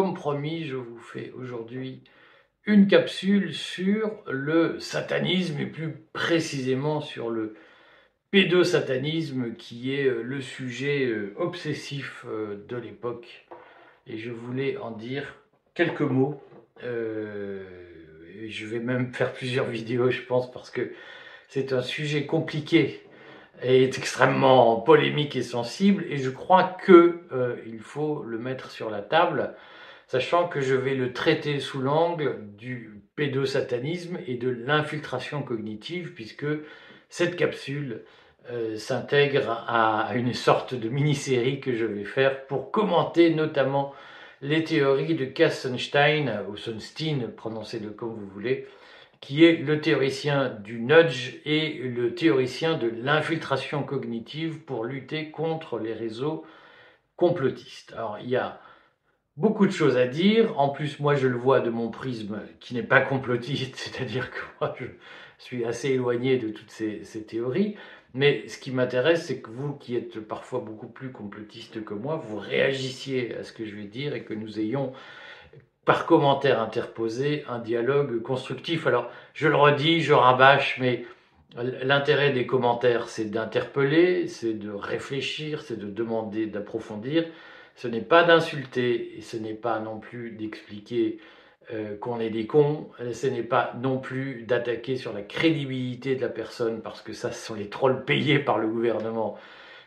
comme 0.00 0.14
promis, 0.14 0.64
je 0.64 0.76
vous 0.76 0.96
fais 0.96 1.30
aujourd'hui 1.36 2.02
une 2.64 2.86
capsule 2.86 3.52
sur 3.52 4.22
le 4.26 4.80
satanisme 4.80 5.60
et 5.60 5.66
plus 5.66 5.92
précisément 6.14 7.02
sur 7.02 7.28
le 7.28 7.54
pédosatanisme 8.30 9.52
qui 9.56 9.94
est 9.94 10.06
euh, 10.06 10.22
le 10.22 10.40
sujet 10.40 11.04
euh, 11.04 11.34
obsessif 11.36 12.24
euh, 12.26 12.64
de 12.66 12.76
l'époque. 12.78 13.46
Et 14.06 14.16
je 14.16 14.30
voulais 14.30 14.78
en 14.78 14.90
dire 14.90 15.34
quelques 15.74 16.00
mots. 16.00 16.42
je 16.82 17.60
vais 18.66 18.80
même 18.80 19.12
faire 19.12 19.34
plusieurs 19.34 19.66
vidéos, 19.66 20.10
je 20.10 20.22
pense, 20.22 20.50
parce 20.50 20.70
que 20.70 20.92
c'est 21.48 21.74
un 21.74 21.82
sujet 21.82 22.24
compliqué 22.24 23.02
et 23.62 23.84
extrêmement 23.84 24.80
polémique 24.80 25.36
et 25.36 25.42
sensible. 25.42 26.06
Et 26.08 26.16
je 26.16 26.30
crois 26.30 26.64
que 26.86 27.20
il 27.66 27.80
faut 27.80 28.24
le 28.24 28.38
mettre 28.38 28.70
sur 28.70 28.88
la 28.88 29.02
table 29.02 29.54
sachant 30.10 30.48
que 30.48 30.60
je 30.60 30.74
vais 30.74 30.96
le 30.96 31.12
traiter 31.12 31.60
sous 31.60 31.80
l'angle 31.80 32.40
du 32.56 33.00
pédosatanisme 33.14 34.18
et 34.26 34.34
de 34.34 34.48
l'infiltration 34.48 35.44
cognitive, 35.44 36.14
puisque 36.14 36.46
cette 37.08 37.36
capsule 37.36 38.02
euh, 38.50 38.76
s'intègre 38.76 39.64
à 39.68 40.10
une 40.16 40.34
sorte 40.34 40.74
de 40.74 40.88
mini-série 40.88 41.60
que 41.60 41.76
je 41.76 41.84
vais 41.84 42.02
faire 42.02 42.44
pour 42.48 42.72
commenter 42.72 43.32
notamment 43.32 43.94
les 44.42 44.64
théories 44.64 45.14
de 45.14 45.26
Kassenstein, 45.26 46.44
ou 46.48 46.56
Sunstein, 46.56 47.28
prononcez-le 47.36 47.90
comme 47.90 48.14
vous 48.14 48.26
voulez, 48.26 48.66
qui 49.20 49.44
est 49.44 49.58
le 49.58 49.80
théoricien 49.80 50.48
du 50.48 50.80
nudge 50.80 51.36
et 51.44 51.74
le 51.74 52.16
théoricien 52.16 52.76
de 52.76 52.88
l'infiltration 52.88 53.84
cognitive 53.84 54.58
pour 54.64 54.84
lutter 54.84 55.30
contre 55.30 55.78
les 55.78 55.92
réseaux 55.92 56.44
complotistes. 57.14 57.92
Alors, 57.92 58.18
il 58.18 58.30
y 58.30 58.36
a 58.36 58.60
beaucoup 59.40 59.66
de 59.66 59.72
choses 59.72 59.96
à 59.96 60.06
dire. 60.06 60.58
En 60.60 60.68
plus, 60.68 61.00
moi, 61.00 61.14
je 61.14 61.26
le 61.26 61.36
vois 61.36 61.60
de 61.60 61.70
mon 61.70 61.88
prisme 61.88 62.40
qui 62.60 62.74
n'est 62.74 62.82
pas 62.82 63.00
complotiste, 63.00 63.74
c'est-à-dire 63.76 64.30
que 64.30 64.40
moi, 64.60 64.74
je 64.78 64.84
suis 65.38 65.64
assez 65.64 65.88
éloigné 65.88 66.36
de 66.36 66.50
toutes 66.50 66.70
ces, 66.70 67.24
théories. 67.26 67.76
Mais 68.12 68.46
ce 68.48 68.58
qui 68.58 68.70
m'intéresse, 68.70 69.26
c'est 69.26 69.40
que 69.40 69.50
vous, 69.50 69.72
qui 69.72 69.96
êtes 69.96 70.20
parfois 70.20 70.60
beaucoup 70.60 70.88
plus 70.88 71.10
complotiste 71.10 71.84
que 71.84 71.94
moi, 71.94 72.16
vous 72.16 72.36
réagissiez 72.36 73.34
à 73.36 73.44
ce 73.44 73.52
que 73.52 73.64
je 73.64 73.74
vais 73.74 73.84
dire 73.84 74.14
et 74.14 74.24
que 74.24 74.34
nous 74.34 74.58
ayons, 74.58 74.92
par 75.84 76.06
commentaire 76.06 76.60
interposé, 76.60 77.44
un 77.48 77.60
dialogue 77.60 78.20
constructif. 78.20 78.86
Alors, 78.86 79.10
je 79.32 79.48
le 79.48 79.56
redis, 79.56 80.02
je 80.02 80.12
rabâche, 80.12 80.76
mais 80.80 81.04
l'intérêt 81.82 82.32
des 82.32 82.46
commentaires, 82.46 83.08
c'est 83.08 83.30
d'interpeller, 83.30 84.26
c'est 84.26 84.54
de 84.54 84.70
réfléchir, 84.70 85.62
c'est 85.62 85.78
de 85.78 85.88
demander, 85.88 86.46
d'approfondir 86.46 87.24
ce 87.80 87.88
n'est 87.88 88.02
pas 88.02 88.24
d'insulter 88.24 89.16
ce 89.22 89.38
n'est 89.38 89.54
pas 89.54 89.80
non 89.80 89.98
plus 89.98 90.32
d'expliquer 90.32 91.18
euh, 91.72 91.96
qu'on 91.96 92.20
est 92.20 92.28
des 92.28 92.46
cons, 92.46 92.88
ce 93.12 93.26
n'est 93.26 93.42
pas 93.42 93.72
non 93.80 93.98
plus 93.98 94.42
d'attaquer 94.42 94.96
sur 94.96 95.14
la 95.14 95.22
crédibilité 95.22 96.14
de 96.14 96.20
la 96.20 96.28
personne 96.28 96.82
parce 96.82 97.00
que 97.00 97.14
ça, 97.14 97.32
ce 97.32 97.46
sont 97.46 97.54
les 97.54 97.70
trolls 97.70 98.04
payés 98.04 98.38
par 98.38 98.58
le 98.58 98.68
gouvernement 98.68 99.38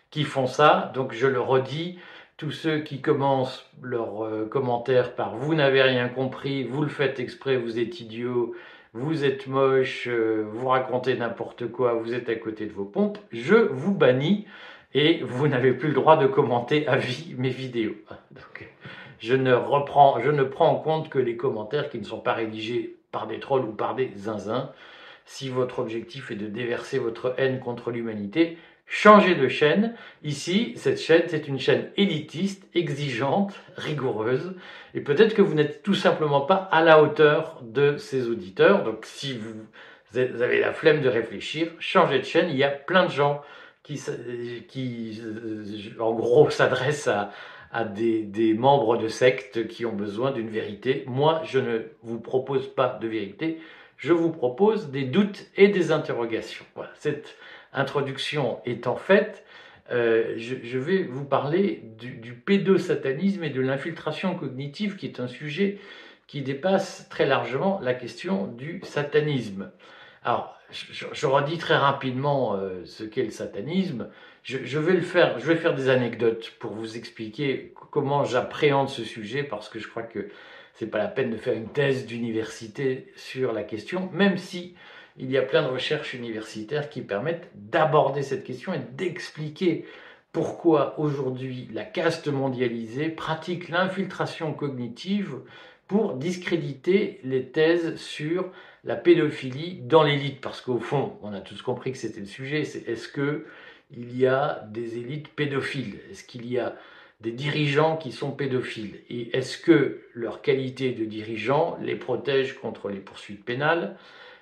qui 0.10 0.24
font 0.24 0.48
ça. 0.48 0.92
Donc 0.96 1.14
je 1.14 1.28
le 1.28 1.40
redis, 1.40 2.00
tous 2.38 2.52
ceux 2.52 2.80
qui 2.80 3.00
commencent 3.00 3.70
leurs 3.84 4.24
euh, 4.24 4.48
commentaires 4.48 5.14
par 5.14 5.36
vous 5.36 5.54
n'avez 5.54 5.84
rien 5.84 6.10
compris, 6.10 6.64
vous 6.64 6.82
le 6.82 6.90
faites 6.90 7.20
exprès, 7.20 7.58
vous 7.58 7.78
êtes 7.78 8.00
idiot, 8.00 8.56
vous 8.94 9.24
êtes 9.24 9.46
moche, 9.46 10.08
euh, 10.08 10.48
vous 10.52 10.68
racontez 10.70 11.16
n'importe 11.16 11.68
quoi, 11.68 11.94
vous 11.94 12.16
êtes 12.16 12.30
à 12.30 12.36
côté 12.36 12.66
de 12.66 12.74
vos 12.74 12.86
pompes, 12.86 13.20
je 13.32 13.56
vous 13.56 13.94
bannis 13.94 14.48
et 14.94 15.22
vous 15.24 15.48
n'avez 15.48 15.74
plus 15.74 15.90
le 15.90 15.94
droit 15.94 16.18
de 16.18 16.28
commenter 16.28 16.88
à 16.88 16.98
vie 16.98 17.36
mes 17.38 17.50
vidéos. 17.50 17.96
Donc, 18.32 18.70
je 19.20 19.36
ne 19.36 19.54
reprends, 19.54 20.20
je 20.22 20.32
ne 20.32 20.44
prends 20.44 20.70
en 20.70 20.76
compte 20.76 21.10
que 21.10 21.20
les 21.20 21.38
commentaires 21.38 21.90
qui 21.90 22.00
ne 22.00 22.04
sont 22.04 22.20
pas 22.20 22.34
rédigés 22.34 22.98
par 23.12 23.28
des 23.28 23.40
trolls 23.40 23.66
ou 23.66 23.72
par 23.72 23.96
des 23.96 24.12
zinzins. 24.16 24.72
Si 25.26 25.50
votre 25.50 25.80
objectif 25.80 26.32
est 26.32 26.36
de 26.36 26.48
déverser 26.48 27.00
votre 27.00 27.34
haine 27.38 27.60
contre 27.60 27.92
l'humanité, 27.92 28.58
changez 28.86 29.36
de 29.36 29.48
chaîne. 29.48 29.96
Ici, 30.24 30.74
cette 30.76 31.00
chaîne, 31.00 31.24
c'est 31.28 31.48
une 31.48 31.60
chaîne 31.60 31.90
élitiste, 31.96 32.68
exigeante, 32.76 33.54
rigoureuse, 33.78 34.56
et 34.94 35.02
peut-être 35.02 35.34
que 35.34 35.42
vous 35.42 35.54
n'êtes 35.54 35.82
tout 35.82 35.96
simplement 35.96 36.42
pas 36.42 36.56
à 36.72 36.84
la 36.84 37.02
hauteur 37.02 37.62
de 37.62 37.98
ces 37.98 38.28
auditeurs. 38.28 38.84
Donc, 38.84 39.06
si 39.06 39.38
vous 39.38 40.20
avez 40.20 40.60
la 40.60 40.74
flemme 40.74 41.02
de 41.02 41.10
réfléchir, 41.10 41.70
changez 41.80 42.20
de 42.20 42.26
chaîne. 42.26 42.50
Il 42.50 42.58
y 42.58 42.64
a 42.64 42.70
plein 42.70 43.06
de 43.06 43.12
gens 43.12 43.42
qui, 43.84 44.02
qui 44.68 45.22
en 46.00 46.14
gros, 46.14 46.50
s'adresse 46.50 47.08
à, 47.08 47.84
des, 47.84 48.54
membres 48.54 48.98
de 48.98 49.08
sectes 49.08 49.68
qui 49.68 49.86
ont 49.86 49.94
besoin 49.94 50.32
d'une 50.32 50.50
vérité. 50.50 51.04
Moi, 51.08 51.42
je 51.44 51.60
ne 51.60 51.80
vous 52.02 52.20
propose 52.20 52.68
pas 52.68 52.98
de 53.02 53.08
vérité, 53.08 53.60
je 53.98 54.14
vous 54.14 54.32
propose 54.32 54.90
des 54.90 55.04
doutes 55.04 55.48
et 55.58 55.68
des 55.68 55.92
interrogations. 55.92 56.66
Cette 56.96 57.36
introduction 57.74 58.60
étant 58.66 58.96
faite, 58.96 59.44
euh, 59.92 60.36
je, 60.38 60.56
je, 60.64 60.78
vais 60.78 61.04
vous 61.04 61.26
parler 61.26 61.84
du, 61.98 62.16
du 62.16 62.34
pédosatanisme 62.34 63.44
et 63.44 63.50
de 63.50 63.60
l'infiltration 63.60 64.36
cognitive, 64.36 64.96
qui 64.96 65.08
est 65.08 65.20
un 65.20 65.28
sujet 65.28 65.80
qui 66.28 66.42
dépasse 66.42 67.08
très 67.10 67.26
largement 67.26 67.80
la 67.82 67.94
question 67.94 68.48
du 68.48 68.82
satanisme. 68.84 69.72
Alors, 70.24 70.58
je, 70.72 71.26
redis 71.26 71.58
très 71.58 71.78
rapidement 71.78 72.56
euh, 72.56 72.84
ce 72.86 73.04
qu'est 73.04 73.24
le 73.24 73.32
satanisme. 73.32 74.10
Je, 74.44 74.78
vais 74.78 74.94
le 74.94 75.02
faire, 75.02 75.40
je 75.40 75.46
vais 75.46 75.56
faire 75.56 75.74
des 75.74 75.88
anecdotes 75.88 76.52
pour 76.60 76.74
vous 76.74 76.98
expliquer 76.98 77.74
comment 77.92 78.26
j'appréhende 78.26 78.90
ce 78.90 79.04
sujet, 79.04 79.44
parce 79.44 79.70
que 79.70 79.80
je 79.80 79.88
crois 79.88 80.04
que 80.04 80.28
c'est 80.74 80.88
pas 80.88 80.98
la 80.98 81.08
peine 81.08 81.32
de 81.32 81.38
faire 81.38 81.54
une 81.54 81.70
thèse 81.70 82.06
d'université 82.06 83.14
sur 83.16 83.54
la 83.54 83.64
question, 83.64 84.10
même 84.12 84.38
si 84.38 84.76
il 85.18 85.32
y 85.32 85.38
a 85.38 85.44
plein 85.44 85.64
de 85.64 85.68
recherches 85.68 86.14
universitaires 86.14 86.90
qui 86.90 87.02
permettent 87.02 87.50
d'aborder 87.56 88.24
cette 88.24 88.44
question 88.44 88.74
et 88.74 88.80
d'expliquer 88.80 89.86
pourquoi 90.32 91.00
aujourd'hui 91.00 91.70
la 91.72 91.86
caste 91.86 92.28
mondialisée 92.28 93.10
pratique 93.10 93.70
l'infiltration 93.70 94.52
cognitive 94.54 95.38
pour 95.88 96.16
discréditer 96.16 97.20
les 97.24 97.46
thèses 97.46 97.96
sur 97.98 98.52
la 98.84 98.96
pédophilie 98.96 99.80
dans 99.82 100.04
l'élite, 100.04 100.42
parce 100.42 100.62
qu'au 100.62 100.80
fond, 100.80 101.14
on 101.22 101.34
a 101.34 101.40
tous 101.40 101.62
compris 101.62 101.92
que 101.92 101.98
c'était 101.98 102.20
le 102.20 102.26
sujet, 102.26 102.64
c'est 102.66 102.88
est-ce 102.88 103.08
que 103.08 103.46
il 103.96 104.18
y 104.18 104.26
a 104.26 104.66
des 104.72 104.98
élites 104.98 105.30
pédophiles? 105.30 106.00
Est-ce 106.12 106.24
qu'il 106.24 106.48
y 106.48 106.58
a 106.58 106.76
des 107.22 107.32
dirigeants 107.32 107.96
qui 107.96 108.12
sont 108.12 108.32
pédophiles? 108.32 109.00
Et 109.10 109.36
est-ce 109.38 109.58
que 109.58 110.02
leur 110.14 110.42
qualité 110.42 110.92
de 110.92 111.06
dirigeant 111.06 111.78
les 111.82 111.96
protège 111.96 112.56
contre 112.56 112.90
les 112.90 113.00
poursuites 113.00 113.46
pénales? 113.46 113.96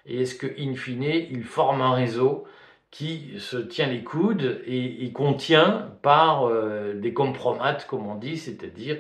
Et 0.06 0.22
est-ce 0.22 0.36
que, 0.36 0.48
in 0.60 0.74
fine, 0.76 1.04
ils 1.04 1.44
forment 1.44 1.82
un 1.82 1.94
réseau 1.94 2.46
qui 2.90 3.34
se 3.38 3.58
tient 3.58 3.88
les 3.88 4.04
coudes 4.04 4.62
et, 4.66 5.12
contient 5.14 5.94
par 6.02 6.46
euh, 6.46 6.94
des 6.94 7.14
compromates, 7.14 7.88
comme 7.88 8.08
on 8.08 8.16
dit, 8.16 8.38
c'est-à-dire 8.38 8.98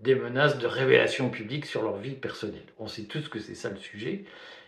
des 0.00 0.14
menaces 0.14 0.58
de 0.58 0.66
révélation 0.66 1.30
publique 1.30 1.66
sur 1.66 1.82
leur 1.82 1.96
vie 1.96 2.14
personnelle? 2.14 2.64
On 2.78 2.88
sait 2.88 3.04
tous 3.04 3.28
que 3.28 3.38
c'est 3.38 3.54
ça 3.54 3.70
le 3.70 3.76
sujet 3.76 4.24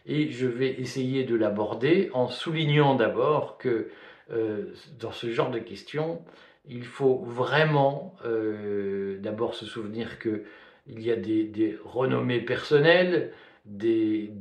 et 0.06 0.30
je 0.30 0.46
vais 0.46 0.80
essayer 0.80 1.24
de 1.24 1.34
l'aborder 1.34 2.10
en 2.12 2.28
soulignant 2.28 2.94
d'abord 2.94 3.58
que 3.58 3.88
euh, 4.32 4.72
dans 4.98 5.12
ce 5.12 5.30
genre 5.30 5.50
de 5.50 5.58
questions, 5.58 6.22
il 6.68 6.84
faut 6.84 7.22
vraiment 7.24 8.14
euh, 8.24 9.18
d'abord 9.20 9.54
se 9.54 9.66
souvenir 9.66 10.18
qu'il 10.18 11.00
y 11.00 11.10
a 11.10 11.16
des, 11.16 11.78
renommées 11.84 12.40
personnelles, 12.40 13.32
des, 13.64 14.32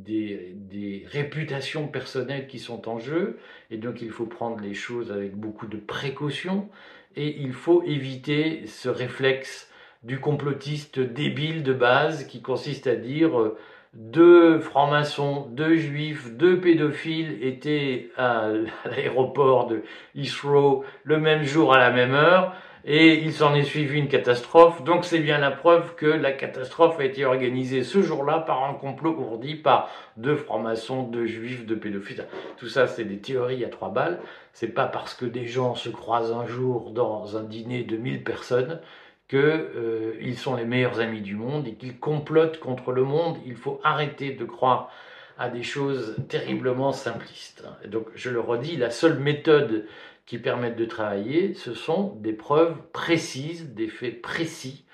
réputations 1.07 1.87
personnelles 1.87 2.47
qui 2.47 2.59
sont 2.59 2.89
en 2.89 2.99
jeu, 2.99 3.37
et 3.71 3.77
donc 3.77 4.01
il 4.01 4.11
faut 4.11 4.25
prendre 4.25 4.59
les 4.59 4.73
choses 4.73 5.11
avec 5.11 5.35
beaucoup 5.35 5.67
de 5.67 5.77
précaution, 5.77 6.69
et 7.15 7.39
il 7.39 7.53
faut 7.53 7.83
éviter 7.83 8.65
ce 8.67 8.89
réflexe 8.89 9.71
du 10.03 10.19
complotiste 10.19 10.99
débile 10.99 11.63
de 11.63 11.73
base 11.73 12.27
qui 12.27 12.41
consiste 12.41 12.87
à 12.87 12.95
dire 12.95 13.39
euh, 13.39 13.57
deux 13.95 14.59
francs-maçons, 14.59 15.47
deux 15.51 15.75
juifs, 15.75 16.33
deux 16.35 16.59
pédophiles 16.59 17.37
étaient 17.41 18.09
à 18.17 18.49
l'aéroport 18.85 19.67
de 19.67 19.83
Heathrow 20.15 20.83
le 21.03 21.17
même 21.17 21.43
jour 21.43 21.73
à 21.73 21.79
la 21.79 21.91
même 21.91 22.13
heure 22.13 22.53
et 22.87 23.15
il 23.15 23.33
s'en 23.33 23.55
est 23.55 23.63
suivi 23.63 23.97
une 23.97 24.07
catastrophe. 24.07 24.83
Donc 24.83 25.05
c'est 25.05 25.19
bien 25.19 25.39
la 25.39 25.49
preuve 25.49 25.95
que 25.95 26.05
la 26.05 26.31
catastrophe 26.31 26.99
a 26.99 27.05
été 27.05 27.25
organisée 27.25 27.83
ce 27.83 28.01
jour-là 28.01 28.39
par 28.39 28.63
un 28.63 28.73
complot 28.73 29.15
ourdi 29.17 29.55
par 29.55 29.89
deux 30.17 30.35
francs-maçons, 30.35 31.03
deux 31.03 31.25
juifs, 31.25 31.65
deux 31.65 31.77
pédophiles. 31.77 32.25
Tout 32.57 32.67
ça, 32.67 32.85
c'est 32.85 33.05
des 33.05 33.17
théories 33.17 33.65
à 33.65 33.69
trois 33.69 33.89
balles. 33.89 34.19
C'est 34.53 34.73
pas 34.73 34.85
parce 34.85 35.15
que 35.15 35.25
des 35.25 35.47
gens 35.47 35.73
se 35.73 35.89
croisent 35.89 36.33
un 36.33 36.45
jour 36.45 36.91
dans 36.91 37.37
un 37.37 37.43
dîner 37.43 37.83
de 37.83 37.97
mille 37.97 38.23
personnes 38.23 38.79
qu'ils 39.27 39.39
euh, 39.39 40.35
sont 40.35 40.55
les 40.55 40.65
meilleurs 40.65 40.99
amis 40.99 41.21
du 41.21 41.35
monde 41.35 41.67
et 41.67 41.75
qu'ils 41.75 41.99
complotent 41.99 42.59
contre 42.59 42.91
le 42.91 43.03
monde. 43.03 43.37
Il 43.45 43.55
faut 43.55 43.79
arrêter 43.83 44.31
de 44.31 44.45
croire 44.45 44.91
à 45.37 45.49
des 45.49 45.63
choses 45.63 46.15
terriblement 46.29 46.91
simplistes. 46.91 47.65
donc, 47.87 48.07
je 48.15 48.29
le 48.29 48.39
redis, 48.39 48.77
la 48.77 48.89
seule 48.89 49.19
méthode 49.19 49.85
qui 50.25 50.37
permette 50.37 50.77
de 50.77 50.85
travailler, 50.85 51.53
ce 51.53 51.73
sont 51.73 52.15
des 52.21 52.33
preuves 52.33 52.77
précises, 52.93 53.73
des 53.73 53.89
faits 53.89 54.21
précis. 54.21 54.85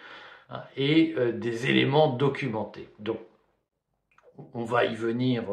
hein, 0.49 0.63
et 0.75 1.15
des 1.33 1.69
éléments 1.69 2.09
documentés. 2.09 2.89
Donc, 2.99 3.19
on 4.53 4.63
va 4.63 4.85
y 4.85 4.95
venir 4.95 5.43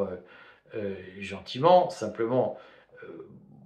gentiment, 1.20 1.90
simplement 1.90 2.58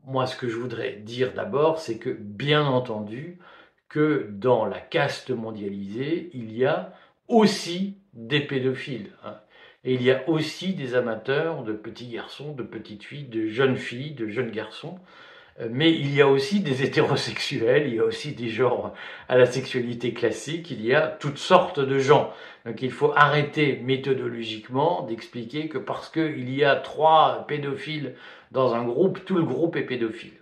moi, 0.04 0.26
ce 0.26 0.36
que 0.36 0.48
je 0.48 0.56
voudrais 0.56 0.92
dire 0.92 1.32
d'abord, 1.32 1.78
c'est 1.78 1.98
que, 1.98 2.10
bien 2.10 2.64
entendu, 2.66 3.38
que 3.92 4.26
dans 4.30 4.64
la 4.64 4.80
caste 4.80 5.30
mondialisée, 5.30 6.30
il 6.32 6.56
y 6.56 6.64
a 6.64 6.94
aussi 7.28 7.98
des 8.14 8.40
pédophiles. 8.40 9.10
Hein. 9.22 9.36
Et 9.84 9.92
il 9.92 10.02
y 10.02 10.10
a 10.10 10.26
aussi 10.30 10.72
des 10.72 10.94
amateurs 10.94 11.62
de 11.62 11.74
petits 11.74 12.08
garçons, 12.08 12.52
de 12.52 12.62
petites 12.62 13.04
filles, 13.04 13.24
de 13.24 13.48
jeunes 13.48 13.76
filles, 13.76 14.12
de 14.12 14.28
jeunes 14.28 14.50
garçons. 14.50 14.98
Euh, 15.60 15.68
mais 15.70 15.92
il 15.92 16.14
y 16.14 16.22
a 16.22 16.26
aussi 16.26 16.60
des 16.60 16.82
hétérosexuels, 16.86 17.86
il 17.86 17.96
y 17.96 17.98
a 17.98 18.04
aussi 18.04 18.32
des 18.32 18.48
genres 18.48 18.94
à 19.28 19.36
la 19.36 19.44
sexualité 19.44 20.14
classique, 20.14 20.70
il 20.70 20.82
y 20.82 20.94
a 20.94 21.06
toutes 21.08 21.36
sortes 21.36 21.78
de 21.78 21.98
gens. 21.98 22.32
Donc 22.64 22.80
il 22.80 22.92
faut 22.92 23.12
arrêter 23.14 23.76
méthodologiquement 23.84 25.02
d'expliquer 25.02 25.68
que 25.68 25.76
parce 25.76 26.08
qu'il 26.08 26.48
y 26.48 26.64
a 26.64 26.76
trois 26.76 27.44
pédophiles 27.46 28.14
dans 28.52 28.72
un 28.72 28.84
groupe, 28.84 29.22
tout 29.26 29.36
le 29.36 29.44
groupe 29.44 29.76
est 29.76 29.82
pédophile. 29.82 30.32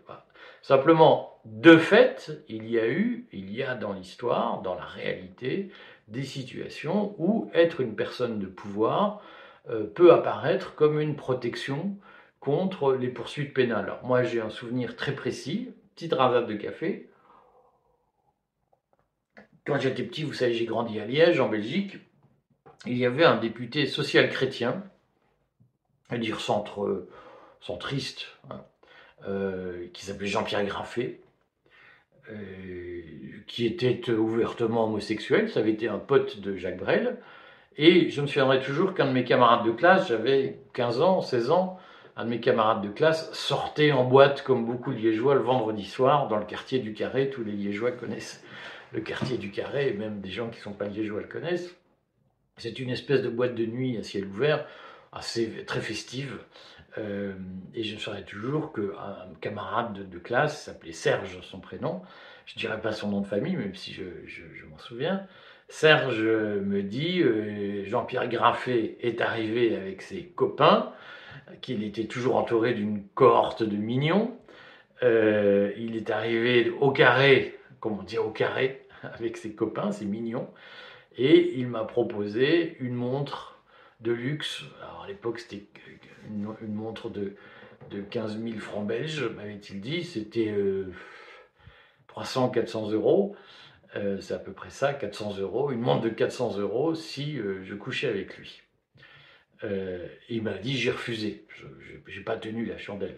Simplement, 0.63 1.30
de 1.45 1.79
fait, 1.79 2.43
il 2.49 2.69
y 2.69 2.79
a 2.79 2.89
eu, 2.89 3.27
il 3.33 3.51
y 3.51 3.63
a 3.63 3.75
dans 3.75 3.93
l'histoire, 3.93 4.61
dans 4.61 4.75
la 4.75 4.85
réalité, 4.85 5.71
des 6.09 6.25
situations 6.25 7.15
où 7.19 7.51
être 7.55 7.81
une 7.81 7.95
personne 7.95 8.39
de 8.39 8.47
pouvoir 8.47 9.23
euh, 9.71 9.85
peut 9.85 10.13
apparaître 10.13 10.75
comme 10.75 11.01
une 11.01 11.17
protection 11.17 11.97
contre 12.41 12.95
les 12.95 13.09
poursuites 13.09 13.55
pénales. 13.55 13.85
Alors 13.85 14.05
moi 14.05 14.23
j'ai 14.23 14.41
un 14.41 14.51
souvenir 14.51 14.97
très 14.97 15.15
précis, 15.15 15.73
petite 15.95 16.13
rasade 16.13 16.47
de 16.47 16.57
café. 16.57 17.09
Quand 19.67 19.79
j'étais 19.79 20.03
petit, 20.03 20.25
vous 20.25 20.33
savez, 20.33 20.55
j'ai 20.55 20.65
grandi 20.65 20.99
à 20.99 21.07
Liège, 21.07 21.39
en 21.39 21.49
Belgique. 21.49 21.99
Il 22.87 22.97
y 22.97 23.05
avait 23.05 23.25
un 23.25 23.37
député 23.37 23.87
social-chrétien, 23.87 24.83
à 26.09 26.19
dire 26.19 26.41
centre, 26.41 27.07
centriste, 27.61 28.27
hein, 28.51 28.65
euh, 29.29 29.87
qui 29.93 30.05
s'appelait 30.07 30.27
Jean-Pierre 30.27 30.65
Graffet, 30.65 31.21
euh, 31.21 31.30
qui 33.47 33.67
était 33.67 34.11
ouvertement 34.11 34.85
homosexuel. 34.85 35.51
Ça 35.51 35.61
avait 35.61 35.73
été 35.73 35.89
un 35.89 35.99
pote 35.99 36.41
de 36.41 36.57
Jacques 36.57 36.79
Brel. 36.79 37.17
Et 37.77 38.11
je 38.11 38.21
me 38.21 38.27
souviendrai 38.27 38.61
toujours 38.61 38.95
qu'un 38.95 39.07
de 39.07 39.13
mes 39.13 39.25
camarades 39.25 39.65
de 39.65 39.73
classe, 39.73 40.09
j'avais 40.09 40.59
15 40.75 41.01
ans, 41.01 41.23
16 41.23 41.51
ans, 41.51 41.79
un 42.17 42.25
de 42.25 42.31
mes 42.31 42.41
camarades 42.41 42.83
de 42.83 42.89
classe 42.89 43.33
sortait 43.33 43.93
en 43.93 44.05
boîte, 44.05 44.43
comme 44.43 44.67
beaucoup 44.67 44.93
de 44.93 44.99
Liégeois, 44.99 45.35
le 45.35 45.41
vendredi 45.41 45.85
soir, 45.85 46.29
dans 46.29 46.37
le 46.37 46.45
quartier 46.45 46.81
du 46.81 46.93
Carré. 46.93 47.31
Tous 47.31 47.43
les 47.43 47.53
Liégeois 47.53 47.93
connaissent 47.93 48.45
le 48.93 49.01
quartier 49.01 49.39
du 49.39 49.51
Carré, 49.51 49.89
et 49.89 49.93
même 49.93 50.21
des 50.21 50.31
gens 50.31 50.49
qui 50.49 50.59
ne 50.59 50.63
sont 50.63 50.73
pas 50.73 50.87
Liégeois 50.87 51.21
le 51.21 51.29
connaissent. 51.29 51.75
C'est 52.57 52.79
une 52.79 52.91
espèce 52.91 53.23
de 53.23 53.31
boîte 53.31 53.55
de 53.55 53.65
nuit 53.65 53.97
à 53.97 54.03
ciel 54.03 54.27
ouvert, 54.27 54.67
assez 55.13 55.65
très 55.65 55.81
festive. 55.81 56.39
Euh, 56.99 57.33
et 57.75 57.83
je 57.83 57.97
souviens 57.97 58.23
toujours 58.23 58.73
qu'un 58.73 59.35
camarade 59.41 60.09
de, 60.09 60.19
classe, 60.19 60.65
s'appelait 60.65 60.93
Serge, 60.93 61.39
son 61.43 61.61
prénom, 61.61 62.03
je 62.47 62.57
dirais 62.57 62.81
pas 62.81 62.93
son 62.93 63.09
nom 63.09 63.21
de 63.21 63.27
famille, 63.27 63.57
même 63.57 63.75
si 63.75 63.93
je, 63.93 64.65
m'en 64.67 64.79
souviens, 64.79 65.27
Serge 65.69 66.23
me 66.23 66.83
dit, 66.83 67.23
euh, 67.23 67.85
Jean-Pierre 67.87 68.29
Graffet 68.29 68.97
est 69.01 69.21
arrivé 69.21 69.77
avec 69.77 70.03
ses 70.03 70.25
copains, 70.25 70.93
qu'il 71.61 71.85
était 71.85 72.07
toujours 72.07 72.37
entouré 72.37 72.75
d'une 72.75 73.05
cohorte 73.15 73.63
de 73.63 73.77
mignons. 73.77 74.37
Euh, 75.03 75.73
il 75.77 75.97
est 75.97 76.11
arrivé 76.11 76.71
au 76.81 76.91
carré, 76.91 77.59
comme 77.79 77.99
on 78.01 78.03
dit 78.03 78.19
au 78.19 78.31
carré, 78.31 78.87
avec 79.03 79.37
ses 79.37 79.55
copains, 79.55 79.93
ses 79.93 80.07
mignons, 80.07 80.49
et 81.17 81.55
il 81.57 81.69
m'a 81.69 81.85
proposé 81.85 82.77
une 82.81 82.95
montre 82.95 83.50
de 84.01 84.13
luxe. 84.13 84.63
Alors 84.83 85.03
à 85.05 85.09
l'époque, 85.09 85.39
c'était 85.41 85.67
une, 86.29 86.75
montre 86.75 87.11
de, 87.11 87.35
de 87.91 88.01
15 88.01 88.41
000 88.43 88.59
francs 88.59 88.87
belges, 88.87 89.25
m'avait-il 89.37 89.81
dit. 89.81 90.05
C'était 90.05 90.55
300, 92.09 92.51
400 92.51 92.91
euros. 92.91 93.37
Euh, 93.97 94.21
c'est 94.21 94.35
à 94.35 94.39
peu 94.39 94.53
près 94.53 94.71
ça, 94.71 94.95
400 94.95 95.39
euros. 95.39 95.71
Une 95.71 95.81
montre 95.81 96.03
de 96.03 96.11
400 96.11 96.59
euros 96.59 96.95
si 96.95 97.37
je 97.37 97.75
couchais 97.75 98.09
avec 98.09 98.37
lui. 98.37 98.63
Euh, 99.65 100.07
il 100.29 100.43
m'a 100.43 100.55
dit 100.55 100.77
j'ai 100.77 100.91
refusé. 100.91 101.45
Je 102.07 102.19
n'ai 102.19 102.25
pas 102.25 102.37
tenu 102.37 102.65
la 102.65 102.79
chandelle. 102.79 103.17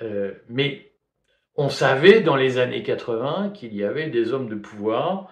Euh, 0.00 0.32
mais 0.48 0.92
on 1.56 1.68
savait 1.68 2.20
dans 2.20 2.36
les 2.36 2.58
années 2.58 2.82
80 2.82 3.50
qu'il 3.54 3.74
y 3.74 3.84
avait 3.84 4.10
des 4.10 4.32
hommes 4.32 4.48
de 4.48 4.54
pouvoir 4.54 5.30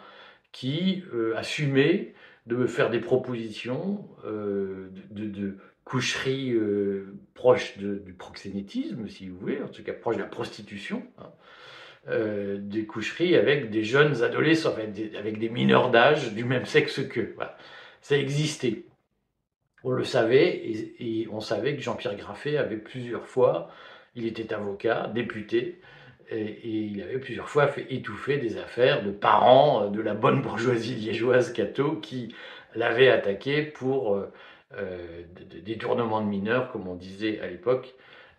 qui 0.52 1.04
euh, 1.14 1.36
assumaient 1.36 2.14
de 2.50 2.56
me 2.56 2.66
faire 2.66 2.90
des 2.90 3.00
propositions 3.00 4.04
de, 4.24 4.90
de, 5.10 5.56
coucherie 5.84 6.54
proche 7.34 7.78
du 7.78 8.12
proxénétisme, 8.12 9.08
si 9.08 9.28
vous 9.28 9.38
voulez, 9.38 9.60
en 9.60 9.68
tout 9.68 9.82
cas 9.82 9.92
proche 9.92 10.16
de 10.16 10.20
la 10.20 10.28
prostitution. 10.28 11.02
Hein. 11.18 11.30
des 12.58 12.84
coucheries 12.86 13.34
avec 13.34 13.70
des 13.70 13.82
jeunes 13.82 14.22
adolescents, 14.22 14.72
avec 14.72 14.92
des, 14.92 15.16
avec 15.16 15.38
des 15.38 15.48
mineurs 15.48 15.90
d'âge 15.90 16.32
du 16.34 16.44
même 16.44 16.66
sexe 16.66 17.00
qu'eux. 17.08 17.34
Ça 18.02 18.16
existait. 18.16 18.84
On 19.82 19.90
le 19.90 20.04
savait 20.04 20.60
et, 20.98 21.26
on 21.32 21.40
savait 21.40 21.74
que 21.74 21.82
Jean-Pierre 21.82 22.16
Graffet 22.16 22.56
avait 22.56 22.76
plusieurs 22.76 23.26
fois, 23.26 23.70
il 24.14 24.26
était 24.26 24.52
avocat, 24.52 25.10
député, 25.14 25.80
et, 26.30 26.60
il 26.64 27.02
avait 27.02 27.18
plusieurs 27.18 27.48
fois 27.48 27.68
fait 27.68 27.86
étouffer 27.90 28.38
des 28.38 28.56
affaires 28.56 29.02
de 29.02 29.10
parents 29.10 29.88
de 29.88 30.00
la 30.00 30.14
bonne 30.14 30.42
bourgeoisie 30.42 30.94
liégeoise 30.94 31.52
catho 31.52 31.96
qui 31.96 32.34
l'avaient 32.74 33.10
attaqué 33.10 33.62
pour 33.62 34.14
euh, 34.14 34.32
euh, 34.78 35.22
des 35.50 35.60
détournements 35.60 36.20
de 36.20 36.26
mineurs, 36.26 36.70
comme 36.70 36.86
on 36.86 36.94
disait 36.94 37.40
à 37.40 37.48
l'époque, 37.48 37.94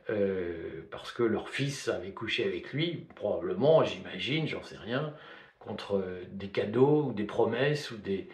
euh, 0.10 0.82
parce 0.90 1.12
que 1.12 1.24
leur 1.24 1.50
fils 1.50 1.88
avait 1.90 2.12
couché 2.12 2.46
avec 2.46 2.72
lui, 2.74 3.06
probablement, 3.16 3.84
j'imagine, 3.84 4.48
j'en 4.48 4.64
sais 4.64 4.78
rien, 4.78 5.14
contre 5.60 6.04
des 6.32 6.48
cadeaux 6.48 7.08
ou 7.08 7.14
des 7.14 7.26
promesses 7.26 7.92
ou 7.92 7.98
des, 7.98 8.28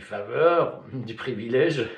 faveurs, 0.00 0.82
des 0.92 1.14
privilèges, 1.14 1.88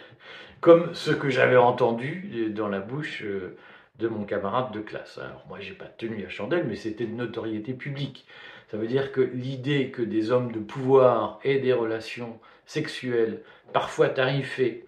comme 0.61 0.95
ce 0.95 1.11
que 1.11 1.29
j'avais 1.29 1.57
entendu 1.57 2.51
dans 2.55 2.69
la 2.69 2.81
bouche 2.81 3.23
euh, 3.25 3.57
de 4.03 4.09
mon 4.09 4.25
camarade 4.25 4.73
de 4.73 4.81
classe. 4.81 5.19
Alors 5.19 5.45
moi, 5.49 5.59
j'ai 5.61 5.73
pas 5.73 5.87
tenu 5.87 6.27
à 6.27 6.29
chandelle, 6.29 6.67
mais 6.69 6.77
c'était 6.77 7.07
de 7.07 7.15
notoriété 7.15 7.73
publique. 7.73 8.27
Ça 8.71 8.77
veut 8.77 8.87
dire 8.87 9.13
que 9.13 9.21
l'idée 9.21 9.91
que 9.91 10.03
des 10.03 10.31
hommes 10.31 10.53
de 10.53 10.59
pouvoir 10.59 11.39
aient 11.45 11.61
des 11.61 11.73
relations 11.73 12.39
sexuelles, 12.67 13.43
parfois 13.73 14.09
tarifées, 14.09 14.85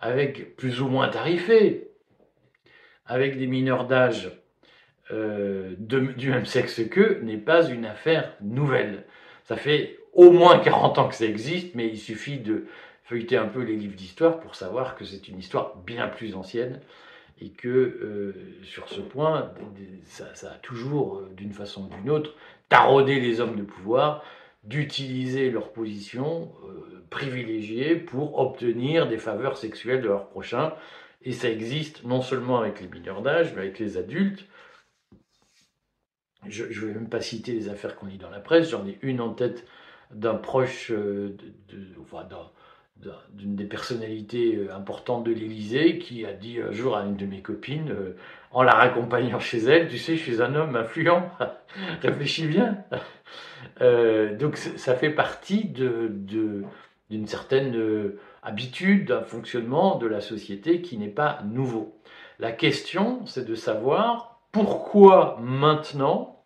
avec 0.00 0.56
plus 0.56 0.80
ou 0.80 0.88
moins 0.88 1.08
tarifées, 1.08 1.88
avec 3.06 3.38
des 3.38 3.46
mineurs 3.46 3.86
d'âge 3.86 4.30
euh, 5.10 5.74
du 5.78 6.30
même 6.30 6.46
sexe 6.46 6.80
qu'eux, 6.90 7.20
n'est 7.22 7.38
pas 7.38 7.68
une 7.68 7.86
affaire 7.86 8.34
nouvelle. 8.40 9.04
Ça 9.44 9.56
fait 9.56 9.98
au 10.12 10.30
moins 10.30 10.58
40 10.58 10.98
ans 10.98 11.08
que 11.08 11.14
ça 11.14 11.24
existe, 11.24 11.74
mais 11.74 11.88
il 11.88 11.98
suffit 11.98 12.38
de 12.38 12.66
feuilleter 13.04 13.38
un 13.38 13.46
peu 13.46 13.62
les 13.62 13.76
livres 13.76 13.96
d'histoire 13.96 14.38
pour 14.40 14.54
savoir 14.54 14.94
que 14.94 15.04
c'est 15.04 15.28
une 15.28 15.38
histoire 15.38 15.76
bien 15.86 16.08
plus 16.08 16.34
ancienne 16.34 16.80
et 17.40 17.50
que 17.50 17.68
euh, 17.68 18.34
sur 18.64 18.88
ce 18.88 19.00
point, 19.00 19.52
ça, 20.04 20.50
a 20.50 20.58
toujours, 20.58 21.16
euh, 21.16 21.30
d'une 21.36 21.52
façon 21.52 21.84
ou 21.84 21.96
d'une 21.96 22.10
autre, 22.10 22.34
taraudé 22.68 23.20
les 23.20 23.40
hommes 23.40 23.56
de 23.56 23.62
pouvoir 23.62 24.24
d'utiliser 24.64 25.50
leur 25.50 25.72
position 25.72 26.52
euh, 26.64 27.04
privilégiée 27.10 27.96
pour 27.96 28.38
obtenir 28.38 29.08
des 29.08 29.18
faveurs 29.18 29.56
sexuelles 29.56 30.02
de 30.02 30.08
leurs 30.08 30.28
prochains. 30.28 30.74
Et 31.22 31.32
ça 31.32 31.48
existe 31.48 32.04
non 32.04 32.22
seulement 32.22 32.60
avec 32.60 32.80
les 32.80 32.88
mineurs 32.88 33.22
d'âge, 33.22 33.52
mais 33.54 33.62
avec 33.62 33.78
les 33.78 33.96
adultes. 33.96 34.46
Je 36.46 36.64
ne 36.64 36.86
vais 36.86 36.94
même 36.94 37.08
pas 37.08 37.20
citer 37.20 37.52
les 37.52 37.68
affaires 37.68 37.96
qu'on 37.96 38.06
lit 38.06 38.18
dans 38.18 38.30
la 38.30 38.40
presse, 38.40 38.70
j'en 38.70 38.86
ai 38.86 38.98
une 39.02 39.20
en 39.20 39.32
tête 39.32 39.66
d'un 40.10 40.36
proche, 40.36 40.90
euh, 40.90 41.36
d'une 43.32 43.54
des 43.54 43.64
personnalités 43.64 44.56
euh, 44.56 44.74
importantes 44.74 45.24
de 45.24 45.32
l'Élysée 45.32 45.98
qui 45.98 46.26
a 46.26 46.32
dit 46.32 46.60
un 46.60 46.72
jour 46.72 46.96
à 46.96 47.04
une 47.04 47.16
de 47.16 47.26
mes 47.26 47.42
copines, 47.42 47.90
euh, 47.90 48.16
en 48.50 48.62
la 48.62 48.72
raccompagnant 48.72 49.38
chez 49.38 49.58
elle, 49.58 49.88
tu 49.88 49.98
sais, 49.98 50.16
je 50.16 50.22
suis 50.22 50.42
un 50.42 50.54
homme 50.54 50.74
influent, 50.74 51.30
réfléchis 52.02 52.46
bien. 52.46 52.78
donc 54.38 54.56
ça 54.56 54.94
fait 54.94 55.10
partie 55.10 55.64
d'une 55.64 56.64
de, 57.10 57.26
certaine 57.26 58.12
habitude, 58.42 59.08
d'un 59.08 59.22
fonctionnement 59.22 59.96
de 59.96 60.06
la 60.06 60.22
société 60.22 60.80
qui 60.80 60.96
n'est 60.96 61.08
pas 61.08 61.40
nouveau. 61.44 62.00
La 62.38 62.52
question, 62.52 63.26
c'est 63.26 63.44
de 63.44 63.54
savoir 63.54 64.40
pourquoi 64.50 65.38
maintenant 65.42 66.42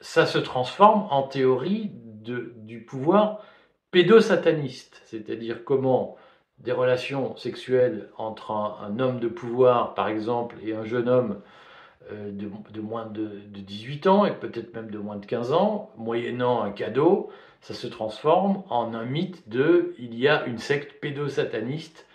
ça 0.00 0.24
se 0.24 0.38
transforme 0.38 1.06
en 1.10 1.24
théorie 1.24 1.90
du 1.92 2.80
pouvoir 2.80 3.44
pédosataniste, 3.90 5.02
c'est-à-dire 5.04 5.64
comment 5.64 6.16
des 6.58 6.72
relations 6.72 7.36
sexuelles 7.36 8.08
entre 8.18 8.50
un, 8.52 8.98
homme 8.98 9.18
de 9.18 9.28
pouvoir, 9.28 9.94
par 9.94 10.08
exemple, 10.08 10.56
et 10.62 10.74
un 10.74 10.84
jeune 10.84 11.08
homme 11.08 11.40
euh, 12.12 12.30
de, 12.30 12.80
moins 12.80 13.06
de, 13.06 13.28
18 13.46 14.06
ans 14.06 14.26
et 14.26 14.32
peut-être 14.32 14.74
même 14.74 14.90
de 14.90 14.98
moins 14.98 15.16
de 15.16 15.26
15 15.26 15.52
ans, 15.52 15.90
moyennant 15.96 16.62
un 16.62 16.70
cadeau, 16.70 17.30
ça 17.62 17.74
se 17.74 17.86
transforme 17.86 18.62
en 18.68 18.94
un 18.94 19.04
mythe 19.04 19.48
de 19.48 19.94
il 19.98 20.18
y 20.18 20.28
a 20.28 20.44
une 20.46 20.58
secte 20.58 21.00
pédosataniste 21.00 22.06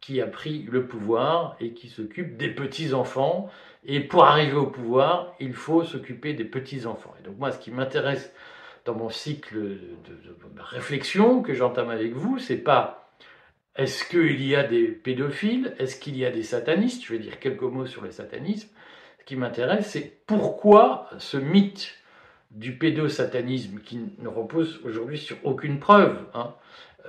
qui 0.00 0.20
a 0.20 0.26
pris 0.26 0.66
le 0.70 0.86
pouvoir 0.86 1.56
et 1.60 1.72
qui 1.72 1.88
s'occupe 1.88 2.36
des 2.36 2.50
petits-enfants. 2.50 3.48
Et 3.86 4.00
pour 4.00 4.24
arriver 4.24 4.54
au 4.54 4.66
pouvoir, 4.66 5.34
il 5.40 5.54
faut 5.54 5.82
s'occuper 5.82 6.34
des 6.34 6.44
petits-enfants. 6.44 7.14
Et 7.20 7.22
donc 7.22 7.38
moi, 7.38 7.52
ce 7.52 7.58
qui 7.58 7.70
m'intéresse 7.70 8.32
dans 8.84 8.94
mon 8.94 9.08
cycle 9.08 9.56
de, 9.56 9.78
réflexion 10.58 11.42
que 11.42 11.54
j'entame 11.54 11.90
avec 11.90 12.12
vous, 12.14 12.38
c'est 12.38 12.58
pas 12.58 13.12
est-ce 13.76 14.04
qu'il 14.04 14.44
y 14.44 14.54
a 14.54 14.62
des 14.62 14.86
pédophiles, 14.86 15.74
est-ce 15.78 15.98
qu'il 15.98 16.16
y 16.16 16.24
a 16.24 16.30
des 16.30 16.42
satanistes, 16.42 17.04
je 17.04 17.12
vais 17.12 17.18
dire 17.18 17.40
quelques 17.40 17.62
mots 17.62 17.86
sur 17.86 18.02
le 18.02 18.10
satanisme, 18.10 18.68
ce 19.18 19.24
qui 19.24 19.36
m'intéresse, 19.36 19.90
c'est 19.90 20.18
pourquoi 20.26 21.08
ce 21.18 21.36
mythe 21.36 21.94
du 22.50 22.76
pédosatanisme, 22.76 23.80
qui 23.80 23.98
ne 24.18 24.28
repose 24.28 24.80
aujourd'hui 24.84 25.18
sur 25.18 25.36
aucune 25.42 25.80
preuve, 25.80 26.18
hein, 26.34 26.54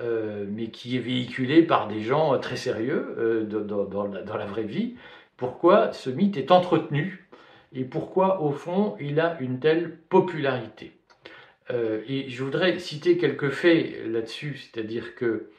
euh, 0.00 0.44
mais 0.48 0.68
qui 0.68 0.96
est 0.96 1.00
véhiculé 1.00 1.62
par 1.62 1.86
des 1.86 2.02
gens 2.02 2.36
très 2.38 2.56
sérieux 2.56 3.14
euh, 3.18 3.44
dans, 3.44 4.36
la, 4.36 4.46
vraie 4.46 4.64
vie, 4.64 4.96
pourquoi 5.36 5.92
ce 5.92 6.10
mythe 6.10 6.36
est 6.36 6.50
entretenu 6.50 7.28
et 7.72 7.84
pourquoi, 7.84 8.42
au 8.42 8.50
fond, 8.50 8.96
il 8.98 9.20
a 9.20 9.36
une 9.40 9.60
telle 9.60 9.96
popularité? 10.08 10.95
Euh, 11.70 12.02
et 12.08 12.28
je 12.28 12.44
voudrais 12.44 12.78
citer 12.78 13.18
quelques 13.18 13.50
faits 13.50 14.06
là-dessus, 14.06 14.56
c'est-à-dire 14.56 15.14
que 15.14 15.50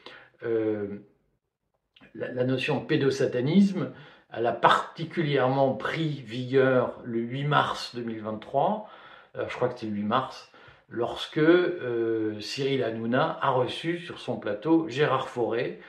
la, 2.14 2.32
la, 2.32 2.44
notion 2.44 2.80
pédosatanisme, 2.80 3.92
elle 4.32 4.46
a 4.46 4.52
particulièrement 4.52 5.74
pris 5.74 6.22
vigueur 6.26 7.00
le 7.04 7.18
8 7.18 7.44
mars 7.44 7.94
2023, 7.96 8.88
euh, 9.36 9.44
je 9.48 9.54
crois 9.54 9.68
que 9.68 9.74
c'était 9.74 9.86
le 9.90 9.98
8 9.98 10.02
mars, 10.04 10.52
lorsque 10.88 11.38
euh, 11.38 12.40
Cyril 12.40 12.82
Hanouna 12.82 13.38
a 13.40 13.50
reçu 13.50 13.98
sur 13.98 14.18
son 14.18 14.36
plateau 14.36 14.88
Gérard 14.88 15.28
Fauré, 15.28 15.80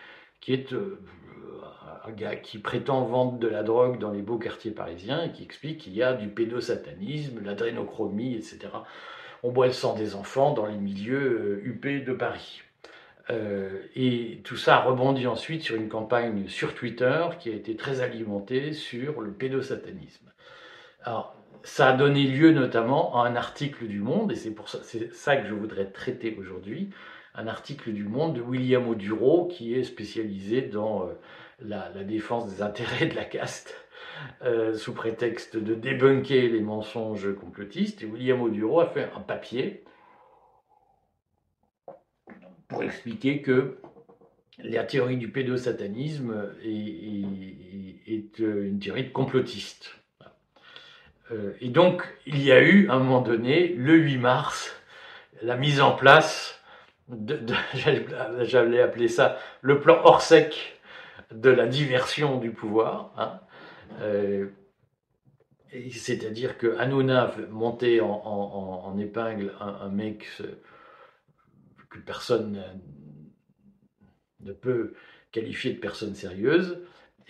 qui 0.41 0.53
est 0.53 0.73
euh, 0.73 0.99
un 2.05 2.11
gars 2.11 2.35
qui 2.35 2.59
prétend 2.59 3.03
vendre 3.05 3.39
de 3.39 3.47
la 3.47 3.63
drogue 3.63 3.99
dans 3.99 4.11
les 4.11 4.21
beaux 4.21 4.37
quartiers 4.37 4.71
parisiens 4.71 5.23
et 5.23 5.31
qui 5.31 5.43
explique 5.43 5.79
qu'il 5.79 5.93
y 5.93 6.03
a 6.03 6.13
du 6.13 6.27
pédosatanisme, 6.27 7.43
l'adrénochromie, 7.43 8.35
etc. 8.35 8.59
On 9.43 9.51
boit 9.51 9.67
le 9.67 9.73
sang 9.73 9.95
des 9.95 10.15
enfants 10.15 10.53
dans 10.53 10.65
les 10.65 10.77
milieux 10.77 11.61
huppés 11.63 12.01
de 12.01 12.13
Paris. 12.13 12.61
Euh, 13.29 13.83
et 13.95 14.41
tout 14.43 14.57
ça 14.57 14.77
a 14.77 14.89
ensuite 14.89 15.61
sur 15.61 15.75
une 15.75 15.87
campagne 15.87 16.47
sur 16.47 16.73
Twitter 16.73 17.25
qui 17.39 17.49
a 17.49 17.53
été 17.53 17.75
très 17.75 18.01
alimentée 18.01 18.73
sur 18.73 19.21
le 19.21 19.31
pédosatanisme. 19.31 20.31
Alors, 21.03 21.35
ça 21.63 21.89
a 21.89 21.93
donné 21.93 22.23
lieu 22.23 22.51
notamment 22.51 23.21
à 23.21 23.27
un 23.27 23.35
article 23.35 23.85
du 23.85 23.99
Monde, 23.99 24.31
et 24.31 24.35
c'est 24.35 24.51
pour 24.51 24.69
ça 24.69 25.37
que 25.37 25.47
je 25.47 25.53
voudrais 25.53 25.85
traiter 25.85 26.35
aujourd'hui, 26.39 26.89
un 27.35 27.47
article 27.47 27.91
du 27.91 28.03
Monde 28.03 28.35
de 28.35 28.41
William 28.41 28.87
Oduro 28.87 29.47
qui 29.47 29.75
est 29.75 29.83
spécialisé 29.83 30.61
dans 30.61 31.03
euh, 31.03 31.13
la, 31.61 31.89
défense 32.03 32.49
des 32.49 32.61
intérêts 32.61 33.05
de 33.05 33.15
la 33.15 33.25
caste. 33.25 33.75
Euh, 34.41 34.73
sous 34.77 34.93
prétexte 34.93 35.57
de 35.57 35.75
débunker 35.75 36.47
les 36.47 36.61
mensonges 36.61 37.35
complotistes. 37.35 38.03
Et 38.03 38.05
William 38.05 38.41
Oduro 38.41 38.79
a 38.79 38.87
fait 38.87 39.09
un 39.15 39.19
papier 39.19 39.83
pour 42.67 42.83
expliquer 42.83 43.41
que 43.41 43.79
la 44.59 44.83
théorie 44.83 45.17
du 45.17 45.29
pédosatanisme 45.29 46.53
est, 46.63 48.13
est, 48.13 48.39
une 48.39 48.79
théorie 48.79 49.05
de 49.05 49.09
complotiste. 49.09 49.95
Euh, 51.31 51.53
et 51.59 51.69
donc, 51.69 52.03
il 52.25 52.41
y 52.41 52.51
a 52.51 52.61
eu, 52.61 52.89
à 52.89 52.93
un 52.93 52.99
moment 52.99 53.21
donné, 53.21 53.69
le 53.69 53.95
8 53.95 54.17
mars, 54.17 54.75
la 55.41 55.57
mise 55.57 55.81
en 55.81 55.91
place, 55.91 56.61
j'allais 57.73 58.81
appeler 58.81 59.07
ça 59.07 59.37
le 59.61 59.79
plan 59.81 59.99
hors 60.03 60.21
sec 60.21 60.79
de 61.31 61.49
la 61.49 61.67
diversion 61.67 62.37
du 62.37 62.51
pouvoir. 62.51 63.11
Hein. 63.17 63.39
Euh, 64.01 64.47
c'est-à-dire 65.91 66.57
que 66.57 66.77
Hanouna 66.77 67.35
montait 67.51 67.99
en, 68.01 68.97
épingle 68.97 69.53
un 69.59 69.89
mec 69.89 70.25
que 71.89 71.99
personne 71.99 72.63
ne 74.41 74.51
peut 74.51 74.93
qualifier 75.31 75.73
de 75.73 75.79
personne 75.79 76.15
sérieuse. 76.15 76.79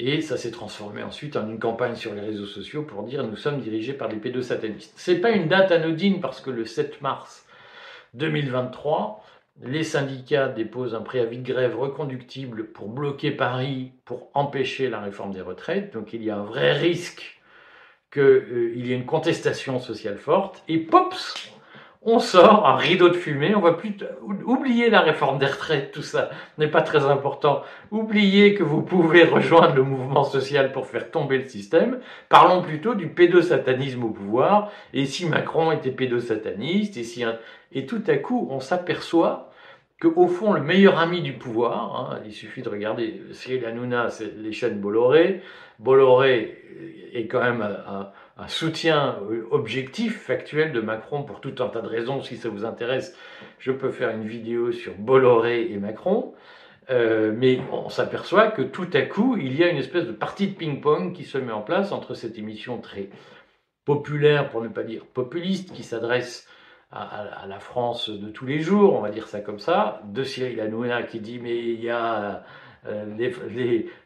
Et 0.01 0.21
ça 0.21 0.37
s'est 0.37 0.51
transformé 0.51 1.03
ensuite 1.03 1.35
en 1.35 1.49
une 1.49 1.59
campagne 1.59 1.95
sur 1.95 2.13
les 2.13 2.21
réseaux 2.21 2.45
sociaux 2.45 2.83
pour 2.83 3.03
dire 3.03 3.27
nous 3.27 3.35
sommes 3.35 3.59
dirigés 3.59 3.93
par 3.93 4.07
des 4.07 4.15
pédosatanistes. 4.15 4.93
C'est 4.95 5.19
pas 5.19 5.31
une 5.31 5.49
date 5.49 5.71
anodine 5.71 6.21
parce 6.21 6.39
que 6.39 6.49
le 6.49 6.63
7 6.63 7.01
mars 7.01 7.45
2023, 8.13 9.21
les 9.61 9.83
syndicats 9.83 10.47
déposent 10.47 10.95
un 10.95 11.01
préavis 11.01 11.37
de 11.37 11.51
grève 11.51 11.77
reconductible 11.77 12.65
pour 12.65 12.87
bloquer 12.87 13.31
Paris, 13.31 13.91
pour 14.05 14.29
empêcher 14.33 14.89
la 14.89 15.01
réforme 15.01 15.33
des 15.33 15.41
retraites. 15.41 15.93
Donc 15.93 16.13
il 16.13 16.23
y 16.23 16.29
a 16.29 16.37
un 16.37 16.43
vrai 16.43 16.73
risque 16.73 17.41
qu'il 18.11 18.21
euh, 18.21 18.73
y 18.75 18.91
ait 18.91 18.95
une 18.95 19.05
contestation 19.05 19.79
sociale 19.79 20.17
forte. 20.17 20.63
Et 20.67 20.77
pops, 20.77 21.51
on 22.01 22.19
sort 22.19 22.65
un 22.65 22.77
rideau 22.77 23.09
de 23.09 23.15
fumée, 23.15 23.53
on 23.53 23.59
va 23.59 23.73
plus 23.73 23.93
oublier 24.45 24.89
la 24.89 25.01
réforme 25.01 25.37
des 25.37 25.45
retraites, 25.45 25.91
tout 25.91 26.01
ça 26.01 26.29
n'est 26.57 26.69
pas 26.69 26.81
très 26.81 27.05
important. 27.05 27.61
Oubliez 27.91 28.55
que 28.55 28.63
vous 28.63 28.81
pouvez 28.81 29.25
rejoindre 29.25 29.75
le 29.75 29.83
mouvement 29.83 30.23
social 30.23 30.71
pour 30.71 30.87
faire 30.87 31.11
tomber 31.11 31.37
le 31.37 31.49
système. 31.49 31.99
Parlons 32.29 32.61
plutôt 32.61 32.95
du 32.95 33.09
pédosatanisme 33.09 34.05
au 34.05 34.11
pouvoir. 34.11 34.71
Et 34.93 35.05
si 35.05 35.25
Macron 35.25 35.73
était 35.73 35.91
pédosataniste, 35.91 36.95
et 36.95 37.03
si 37.03 37.25
et 37.73 37.85
tout 37.85 38.03
à 38.07 38.15
coup 38.15 38.47
on 38.49 38.61
s'aperçoit 38.61 39.48
que 39.99 40.07
au 40.07 40.27
fond 40.27 40.53
le 40.53 40.61
meilleur 40.61 40.97
ami 40.97 41.21
du 41.21 41.33
pouvoir, 41.33 42.11
hein, 42.13 42.21
il 42.25 42.33
suffit 42.33 42.61
de 42.61 42.69
regarder 42.69 43.21
Cyril 43.33 43.65
Hanouna, 43.65 44.09
c'est 44.09 44.33
les 44.37 44.51
chaînes 44.51 44.79
Bolloré. 44.79 45.41
Bolloré 45.79 46.57
est 47.13 47.27
quand 47.27 47.41
même 47.41 47.61
un 48.39 48.47
soutien 48.47 49.17
objectif, 49.51 50.21
factuel 50.21 50.71
de 50.71 50.79
Macron 50.79 51.23
pour 51.23 51.41
tout 51.41 51.55
un 51.59 51.67
tas 51.67 51.81
de 51.81 51.87
raisons. 51.87 52.21
Si 52.21 52.37
ça 52.37 52.49
vous 52.49 52.63
intéresse, 52.65 53.17
je 53.59 53.71
peux 53.71 53.91
faire 53.91 54.09
une 54.11 54.25
vidéo 54.25 54.71
sur 54.71 54.93
Bolloré 54.95 55.69
et 55.71 55.77
Macron. 55.77 56.33
Euh, 56.89 57.31
mais 57.35 57.59
on 57.71 57.89
s'aperçoit 57.89 58.47
que 58.47 58.63
tout 58.63 58.87
à 58.93 59.01
coup, 59.03 59.37
il 59.37 59.55
y 59.55 59.63
a 59.63 59.69
une 59.69 59.77
espèce 59.77 60.05
de 60.05 60.11
partie 60.11 60.47
de 60.47 60.55
ping-pong 60.55 61.13
qui 61.13 61.23
se 61.23 61.37
met 61.37 61.51
en 61.51 61.61
place 61.61 61.91
entre 61.91 62.15
cette 62.15 62.37
émission 62.39 62.79
très 62.79 63.09
populaire, 63.85 64.49
pour 64.49 64.61
ne 64.61 64.69
pas 64.69 64.83
dire 64.83 65.05
populiste, 65.05 65.71
qui 65.71 65.83
s'adresse 65.83 66.47
à, 66.91 67.45
la 67.47 67.59
France 67.59 68.09
de 68.09 68.29
tous 68.29 68.45
les 68.45 68.61
jours, 68.61 68.95
on 68.95 69.01
va 69.01 69.11
dire 69.11 69.27
ça 69.27 69.41
comme 69.41 69.59
ça, 69.59 70.01
de 70.05 70.23
Cyril 70.23 70.59
Hanouna 70.59 71.03
qui 71.03 71.19
dit 71.19 71.39
mais 71.39 71.57
il 71.57 71.83
y 71.83 71.89
a 71.89 72.43
euh, 72.87 73.05
les, 73.17 73.35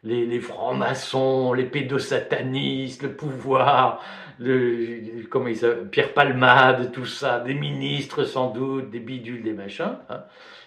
les, 0.03 0.25
les, 0.25 0.39
francs-maçons, 0.39 1.53
les 1.53 1.65
pédosatanistes, 1.65 3.03
le 3.03 3.13
pouvoir, 3.13 4.03
le, 4.39 5.23
comment 5.29 5.47
il 5.47 5.59
Pierre 5.91 6.13
Palmade, 6.13 6.91
tout 6.91 7.05
ça, 7.05 7.39
des 7.39 7.53
ministres 7.53 8.25
sans 8.25 8.49
doute, 8.49 8.89
des 8.89 8.99
bidules, 8.99 9.43
des 9.43 9.53
machins. 9.53 9.95
Hein. 10.09 10.23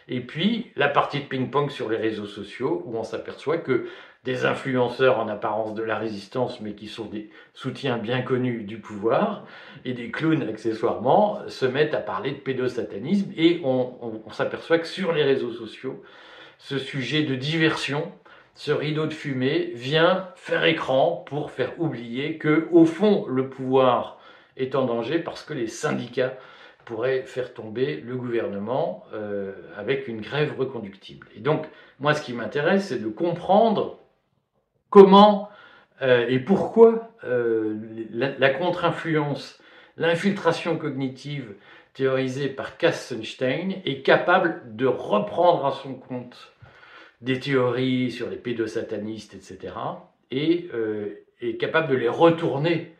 Et 0.08 0.20
puis 0.20 0.70
la 0.76 0.88
partie 0.88 1.20
de 1.20 1.24
ping-pong 1.24 1.70
sur 1.70 1.90
les 1.90 1.96
réseaux 1.96 2.26
sociaux 2.26 2.82
où 2.86 2.96
on 2.96 3.02
s'aperçoit 3.02 3.58
que 3.58 3.88
des 4.26 4.44
influenceurs 4.44 5.20
en 5.20 5.28
apparence 5.28 5.72
de 5.74 5.84
la 5.84 5.96
résistance, 5.96 6.60
mais 6.60 6.72
qui 6.72 6.88
sont 6.88 7.04
des 7.04 7.30
soutiens 7.54 7.96
bien 7.96 8.22
connus 8.22 8.64
du 8.64 8.78
pouvoir, 8.78 9.46
et 9.84 9.92
des 9.92 10.10
clowns 10.10 10.42
accessoirement, 10.42 11.38
se 11.46 11.64
mettent 11.64 11.94
à 11.94 12.00
parler 12.00 12.32
de 12.32 12.38
pédosatanisme, 12.38 13.30
et 13.36 13.60
on, 13.62 14.20
s'aperçoit 14.32 14.80
que 14.80 14.88
sur 14.88 15.12
les 15.12 15.22
réseaux 15.22 15.52
sociaux, 15.52 16.02
ce 16.58 16.76
sujet 16.76 17.22
de 17.22 17.36
diversion, 17.36 18.12
ce 18.56 18.72
rideau 18.72 19.06
de 19.06 19.12
fumée 19.12 19.70
vient 19.74 20.28
faire 20.34 20.64
écran 20.64 21.24
pour 21.28 21.52
faire 21.52 21.80
oublier 21.80 22.36
que, 22.36 22.66
au 22.72 22.84
fond, 22.84 23.26
le 23.28 23.48
pouvoir 23.48 24.18
est 24.56 24.74
en 24.74 24.86
danger 24.86 25.20
parce 25.20 25.44
que 25.44 25.54
les 25.54 25.68
syndicats 25.68 26.34
pourraient 26.84 27.22
faire 27.22 27.54
tomber 27.54 28.00
le 28.04 28.16
gouvernement 28.16 29.04
euh, 29.12 29.52
avec 29.76 30.08
une 30.08 30.20
grève 30.20 30.58
reconductible. 30.58 31.28
Et 31.36 31.40
donc, 31.40 31.66
moi, 32.00 32.14
ce 32.14 32.22
qui 32.22 32.32
m'intéresse, 32.32 32.88
c'est 32.88 33.02
de 33.02 33.08
comprendre 33.08 34.00
comment 34.90 35.50
euh, 36.02 36.26
et 36.28 36.38
pourquoi 36.38 37.10
euh, 37.24 37.76
la, 38.10 38.50
contre-influence, 38.50 39.60
l'infiltration 39.96 40.76
cognitive 40.76 41.54
théorisé 41.94 42.48
par 42.48 42.76
Kassenstein, 42.76 43.80
est 43.86 44.02
capable 44.02 44.76
de 44.76 44.84
reprendre 44.84 45.64
à 45.64 45.72
son 45.72 45.94
compte 45.94 46.52
des 47.22 47.40
théories 47.40 48.10
sur 48.10 48.28
les 48.28 48.36
pédosatanistes, 48.36 49.32
etc., 49.32 49.72
et 50.30 50.68
euh, 50.74 51.24
est 51.40 51.56
capable 51.56 51.88
de 51.88 51.94
les 51.94 52.08
retourner 52.08 52.94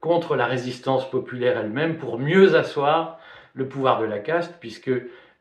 contre 0.00 0.36
la 0.36 0.46
résistance 0.46 1.10
populaire 1.10 1.58
elle-même 1.58 1.98
pour 1.98 2.20
mieux 2.20 2.54
asseoir 2.54 3.18
le 3.54 3.66
pouvoir 3.66 4.00
de 4.00 4.04
la 4.04 4.20
caste, 4.20 4.54
puisque 4.60 4.92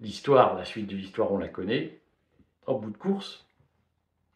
l'histoire, 0.02 0.56
la 0.56 0.66
suite 0.66 0.88
de 0.88 0.96
l'histoire, 0.96 1.32
on 1.32 1.38
la 1.38 1.50
connaît, 1.50 2.00
au 2.66 2.80
bout 2.80 2.90
de 2.90 2.98
course, 2.98 3.45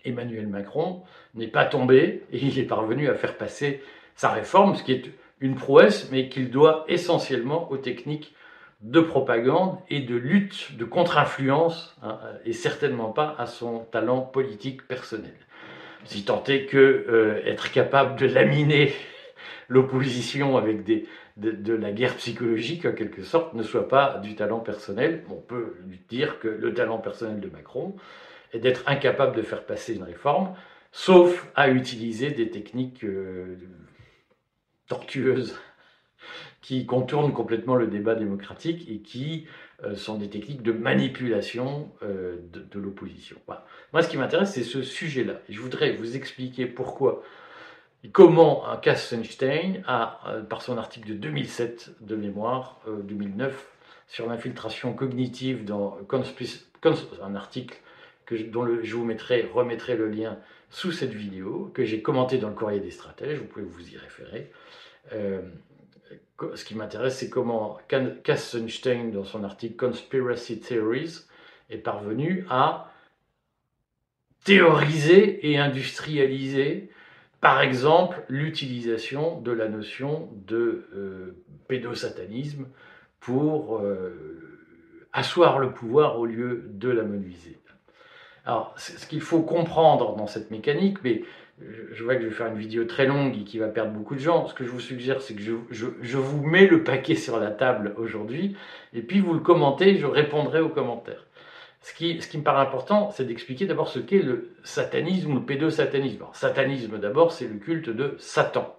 Emmanuel 0.05 0.47
Macron 0.47 1.03
n'est 1.35 1.47
pas 1.47 1.65
tombé 1.65 2.23
et 2.31 2.37
il 2.37 2.57
est 2.59 2.63
parvenu 2.63 3.09
à 3.09 3.15
faire 3.15 3.37
passer 3.37 3.83
sa 4.15 4.29
réforme, 4.29 4.75
ce 4.75 4.83
qui 4.83 4.93
est 4.93 5.11
une 5.39 5.55
prouesse, 5.55 6.09
mais 6.11 6.29
qu'il 6.29 6.49
doit 6.49 6.85
essentiellement 6.87 7.71
aux 7.71 7.77
techniques 7.77 8.33
de 8.81 9.01
propagande 9.01 9.77
et 9.89 9.99
de 9.99 10.15
lutte, 10.15 10.77
de 10.77 10.85
contre-influence, 10.85 11.97
hein, 12.01 12.17
et 12.45 12.53
certainement 12.53 13.11
pas 13.11 13.35
à 13.37 13.45
son 13.45 13.79
talent 13.91 14.21
politique 14.21 14.87
personnel. 14.87 15.33
Si 16.05 16.23
tant 16.23 16.43
est 16.45 16.65
que 16.65 16.77
euh, 16.77 17.55
capable 17.73 18.17
de 18.17 18.25
laminer 18.25 18.93
l'opposition 19.67 20.57
avec 20.57 20.83
des, 20.83 21.07
de, 21.39 21.73
la 21.73 21.91
guerre 21.91 22.15
psychologique, 22.15 22.85
en 22.85 22.93
quelque 22.93 23.23
sorte, 23.23 23.53
ne 23.53 23.63
soit 23.63 23.87
pas 23.87 24.19
du 24.23 24.35
talent 24.35 24.59
personnel. 24.59 25.23
On 25.29 25.35
peut 25.35 25.75
dire 26.09 26.39
que 26.39 26.47
le 26.47 26.73
talent 26.73 26.97
personnel 26.97 27.39
de 27.39 27.49
Macron 27.49 27.95
est 28.53 28.59
d'être 28.59 28.83
incapable 28.87 29.35
de 29.35 29.41
faire 29.41 29.65
passer 29.65 29.95
une 29.95 30.03
réforme, 30.03 30.55
sauf 30.91 31.47
à 31.55 31.69
utiliser 31.69 32.31
des 32.31 32.49
techniques 32.49 33.03
euh, 33.03 33.57
tortueuses 34.87 35.59
qui 36.61 36.85
contournent 36.85 37.33
complètement 37.33 37.75
le 37.75 37.87
débat 37.87 38.15
démocratique 38.15 38.89
et 38.89 38.99
qui 38.99 39.47
euh, 39.83 39.95
sont 39.95 40.17
des 40.17 40.29
techniques 40.29 40.63
de 40.63 40.71
manipulation 40.71 41.91
euh, 42.03 42.37
de, 42.51 42.79
l'opposition. 42.79 43.37
Moi, 43.93 44.01
ce 44.01 44.09
qui 44.09 44.17
m'intéresse, 44.17 44.53
c'est 44.53 44.63
ce 44.63 44.81
sujet-là. 44.81 45.41
Je 45.47 45.59
voudrais 45.59 45.93
vous 45.93 46.15
expliquer 46.15 46.65
pourquoi 46.65 47.23
et 48.03 48.09
comment 48.09 48.65
un 48.69 48.77
Kassenstein 48.77 49.83
a, 49.85 50.21
par 50.49 50.61
son 50.61 50.77
article 50.77 51.09
de 51.09 51.13
2007 51.15 51.91
de 51.99 52.15
mémoire, 52.15 52.79
2009, 52.87 53.67
sur 54.07 54.27
l'infiltration 54.27 54.93
cognitive 54.93 55.65
dans 55.65 55.97
un 57.21 57.35
article 57.35 57.77
que, 58.29 58.35
dont 58.35 58.67
je 58.83 58.95
vous 58.95 59.05
mettrai, 59.05 59.49
remettrai 59.51 59.97
le 59.97 60.07
lien 60.07 60.37
sous 60.69 60.91
cette 60.91 61.13
vidéo, 61.13 61.71
que 61.73 61.83
j'ai 61.83 62.01
commenté 62.01 62.37
dans 62.37 62.49
le 62.49 62.55
courrier 62.55 62.79
des 62.79 62.91
stratèges, 62.91 63.39
vous 63.39 63.45
pouvez 63.45 63.65
vous 63.65 63.89
y 63.93 63.97
référer 63.97 64.51
ce 66.55 66.65
qui 66.65 66.75
m'intéresse, 66.75 67.17
c'est 67.17 67.29
comment 67.29 67.77
Kassenstein, 68.23 69.11
dans 69.11 69.23
son 69.23 69.43
article 69.43 69.75
Conspiracy 69.75 70.59
Theories, 70.59 71.25
est 71.69 71.77
parvenu 71.77 72.45
à 72.49 72.91
théoriser 74.43 75.51
et 75.51 75.57
industrialiser, 75.57 76.89
par 77.41 77.61
exemple, 77.61 78.23
l'utilisation 78.29 79.39
de 79.41 79.51
la 79.51 79.67
notion 79.67 80.29
de 80.47 80.87
euh, 80.93 81.43
pédosatanisme 81.67 82.67
pour 83.19 83.79
euh, 83.79 85.07
asseoir 85.13 85.59
le 85.59 85.71
pouvoir 85.71 86.19
au 86.19 86.25
lieu 86.25 86.65
de 86.69 86.89
la 86.89 87.03
menuiser. 87.03 87.57
Alors, 88.45 88.73
ce 88.77 89.05
qu'il 89.05 89.21
faut 89.21 89.41
comprendre 89.41 90.15
dans 90.15 90.27
cette 90.27 90.51
mécanique, 90.51 90.97
mais 91.03 91.23
je 91.91 92.03
vois 92.03 92.15
que 92.15 92.21
je 92.21 92.27
vais 92.27 92.33
faire 92.33 92.47
une 92.47 92.57
vidéo 92.57 92.85
très 92.85 93.05
longue 93.05 93.37
et 93.37 93.43
qui 93.43 93.57
va 93.57 93.67
perdre 93.67 93.91
beaucoup 93.91 94.15
de 94.15 94.19
gens. 94.19 94.47
Ce 94.47 94.53
que 94.53 94.63
je 94.63 94.69
vous 94.69 94.79
suggère, 94.79 95.21
c'est 95.21 95.33
que 95.33 95.41
je, 95.41 96.17
vous 96.17 96.43
mets 96.43 96.67
le 96.67 96.83
paquet 96.83 97.15
sur 97.15 97.39
la 97.39 97.51
table 97.51 97.93
aujourd'hui, 97.97 98.55
et 98.93 99.01
puis 99.01 99.19
vous 99.19 99.33
le 99.33 99.39
commentez, 99.39 99.97
je 99.97 100.05
répondrai 100.05 100.61
aux 100.61 100.69
commentaires. 100.69 101.25
Ce 101.81 101.93
qui, 101.93 102.37
me 102.37 102.43
paraît 102.43 102.61
important, 102.61 103.09
c'est 103.11 103.25
d'expliquer 103.25 103.65
d'abord 103.65 103.87
ce 103.87 103.99
qu'est 103.99 104.21
le 104.21 104.53
satanisme 104.63 105.31
ou 105.31 105.35
le 105.35 105.45
pédosatanisme. 105.45 106.17
Alors, 106.17 106.35
satanisme, 106.35 106.97
d'abord, 106.99 107.31
c'est 107.31 107.47
le 107.47 107.55
culte 107.55 107.89
de 107.89 108.15
Satan, 108.19 108.75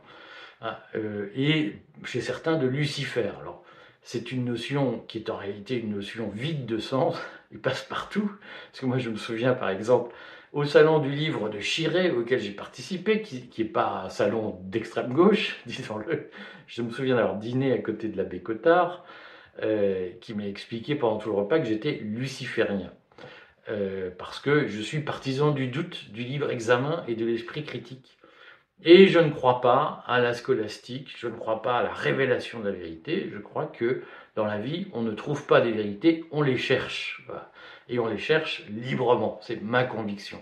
hein, 0.60 0.76
euh, 0.96 1.28
et 1.34 1.76
chez 2.04 2.20
certains 2.20 2.56
de 2.56 2.66
Lucifer. 2.66 3.30
Alors, 3.40 3.64
c'est 4.02 4.32
une 4.32 4.44
notion 4.44 5.02
qui 5.08 5.18
est 5.18 5.30
en 5.30 5.36
réalité 5.36 5.78
une 5.78 5.94
notion 5.94 6.28
vide 6.28 6.66
de 6.66 6.78
sens, 6.78 7.16
il 7.50 7.58
passe 7.58 7.82
partout. 7.82 8.30
Parce 8.70 8.80
que 8.80 8.86
moi, 8.86 8.98
je 8.98 9.10
me 9.10 9.16
souviens, 9.16 9.54
par 9.54 9.70
exemple, 9.70 10.14
au 10.52 10.64
salon 10.64 10.98
du 10.98 11.10
livre 11.10 11.48
de 11.48 11.60
Chiré, 11.60 12.10
auquel 12.10 12.40
j'ai 12.40 12.50
participé, 12.50 13.22
qui 13.22 13.50
n'est 13.58 13.68
pas 13.68 14.02
un 14.06 14.08
salon 14.08 14.58
d'extrême 14.64 15.12
gauche, 15.12 15.56
disons-le. 15.66 16.30
Je 16.66 16.82
me 16.82 16.90
souviens 16.90 17.16
d'avoir 17.16 17.36
dîné 17.36 17.72
à 17.72 17.78
côté 17.78 18.08
de 18.08 18.16
l'abbé 18.16 18.40
Cotard, 18.40 19.04
euh, 19.62 20.10
qui 20.20 20.34
m'a 20.34 20.46
expliqué 20.46 20.94
pendant 20.94 21.18
tout 21.18 21.30
le 21.30 21.36
repas 21.36 21.58
que 21.58 21.66
j'étais 21.66 22.00
luciférien. 22.02 22.92
Euh, 23.68 24.10
parce 24.16 24.40
que 24.40 24.66
je 24.66 24.80
suis 24.80 25.00
partisan 25.00 25.52
du 25.52 25.68
doute, 25.68 26.10
du 26.12 26.22
libre 26.22 26.50
examen 26.50 27.04
et 27.06 27.14
de 27.14 27.24
l'esprit 27.24 27.62
critique. 27.62 28.16
Et 28.82 29.08
je 29.08 29.18
ne 29.18 29.30
crois 29.30 29.60
pas 29.60 30.02
à 30.06 30.20
la 30.20 30.32
scolastique, 30.32 31.14
je 31.18 31.26
ne 31.26 31.36
crois 31.36 31.60
pas 31.60 31.78
à 31.78 31.82
la 31.82 31.92
révélation 31.92 32.60
de 32.60 32.70
la 32.70 32.74
vérité, 32.74 33.28
je 33.30 33.38
crois 33.38 33.66
que 33.66 34.02
dans 34.36 34.46
la 34.46 34.58
vie, 34.58 34.86
on 34.94 35.02
ne 35.02 35.12
trouve 35.12 35.46
pas 35.46 35.60
des 35.60 35.72
vérités, 35.72 36.24
on 36.30 36.40
les 36.40 36.56
cherche. 36.56 37.26
Et 37.88 37.98
on 37.98 38.06
les 38.06 38.18
cherche 38.18 38.64
librement, 38.68 39.38
c'est 39.42 39.60
ma 39.62 39.84
conviction. 39.84 40.38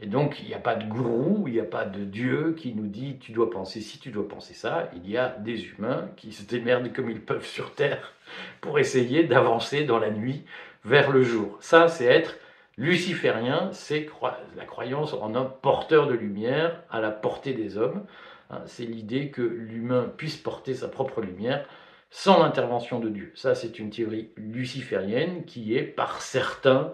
Et 0.00 0.06
donc, 0.06 0.40
il 0.40 0.48
n'y 0.48 0.54
a 0.54 0.58
pas 0.58 0.74
de 0.74 0.84
gourou, 0.84 1.44
il 1.46 1.54
n'y 1.54 1.60
a 1.60 1.64
pas 1.64 1.84
de 1.84 2.04
Dieu 2.04 2.54
qui 2.56 2.74
nous 2.74 2.86
dit 2.86 3.18
tu 3.20 3.32
dois 3.32 3.50
penser 3.50 3.80
ci, 3.80 3.98
tu 3.98 4.10
dois 4.10 4.28
penser 4.28 4.54
ça. 4.54 4.90
Il 4.96 5.08
y 5.08 5.16
a 5.16 5.28
des 5.28 5.66
humains 5.66 6.08
qui 6.16 6.32
se 6.32 6.42
démerdent 6.42 6.92
comme 6.92 7.10
ils 7.10 7.20
peuvent 7.20 7.46
sur 7.46 7.74
Terre 7.74 8.12
pour 8.60 8.78
essayer 8.78 9.24
d'avancer 9.24 9.84
dans 9.84 9.98
la 9.98 10.10
nuit 10.10 10.44
vers 10.84 11.10
le 11.10 11.22
jour. 11.22 11.56
Ça, 11.60 11.88
c'est 11.88 12.04
être 12.04 12.36
luciférien, 12.82 13.70
c'est 13.72 14.08
la 14.56 14.64
croyance 14.64 15.14
en 15.14 15.36
un 15.36 15.44
porteur 15.44 16.08
de 16.08 16.14
lumière 16.14 16.82
à 16.90 17.00
la 17.00 17.12
portée 17.12 17.54
des 17.54 17.78
hommes. 17.78 18.04
Hein, 18.50 18.60
c'est 18.66 18.84
l'idée 18.84 19.30
que 19.30 19.40
l'humain 19.40 20.12
puisse 20.16 20.36
porter 20.36 20.74
sa 20.74 20.88
propre 20.88 21.20
lumière 21.20 21.64
sans 22.10 22.42
l'intervention 22.42 22.98
de 22.98 23.08
Dieu. 23.08 23.30
Ça, 23.36 23.54
c'est 23.54 23.78
une 23.78 23.90
théorie 23.90 24.30
luciférienne 24.36 25.44
qui 25.44 25.76
est 25.76 25.84
par 25.84 26.20
certains 26.20 26.92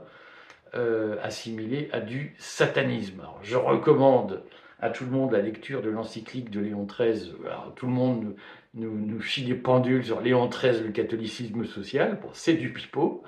euh, 0.75 1.17
assimilée 1.23 1.89
à 1.93 2.01
du 2.01 2.37
satanisme. 2.39 3.23
Je 3.43 3.57
recommande 3.57 4.43
à 4.81 4.91
tout 4.91 5.05
le 5.05 5.11
monde 5.11 5.33
la 5.33 5.41
lecture 5.41 5.81
de 5.81 5.89
l'encyclique 5.89 6.51
de 6.51 6.61
Léon 6.61 6.85
XIII. 6.85 7.33
tout 7.77 7.87
le 7.87 7.93
monde 7.93 8.37
nous, 8.75 8.95
nous, 8.95 9.21
des 9.39 9.55
pendules 9.55 10.05
sur 10.05 10.21
Léon 10.21 10.49
XIII, 10.49 10.83
le 10.83 10.93
catholicisme 10.93 11.65
social. 11.65 12.21
C'est 12.35 12.55
du 12.55 12.73
pipeau. 12.75 13.25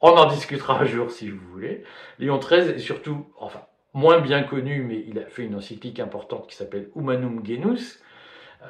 On 0.00 0.10
en 0.10 0.26
discutera 0.26 0.80
un 0.80 0.84
jour 0.84 1.10
si 1.10 1.28
vous 1.28 1.44
voulez. 1.52 1.82
Léon 2.18 2.38
XIII 2.38 2.70
est 2.70 2.78
surtout, 2.78 3.26
enfin, 3.38 3.62
moins 3.94 4.20
bien 4.20 4.44
connu, 4.44 4.82
mais 4.82 5.02
il 5.08 5.18
a 5.18 5.26
fait 5.26 5.44
une 5.44 5.56
encyclique 5.56 5.98
importante 5.98 6.46
qui 6.48 6.54
s'appelle 6.54 6.90
Humanum 6.94 7.44
Genus, 7.44 8.00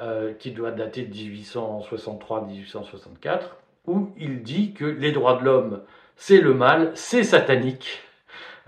euh, 0.01 0.33
qui 0.33 0.51
doit 0.51 0.71
dater 0.71 1.03
de 1.03 1.13
1863-1864, 1.13 3.41
où 3.87 4.11
il 4.17 4.41
dit 4.41 4.73
que 4.73 4.85
les 4.85 5.11
droits 5.11 5.37
de 5.39 5.45
l'homme, 5.45 5.83
c'est 6.15 6.41
le 6.41 6.53
mal, 6.53 6.91
c'est 6.95 7.23
satanique, 7.23 7.99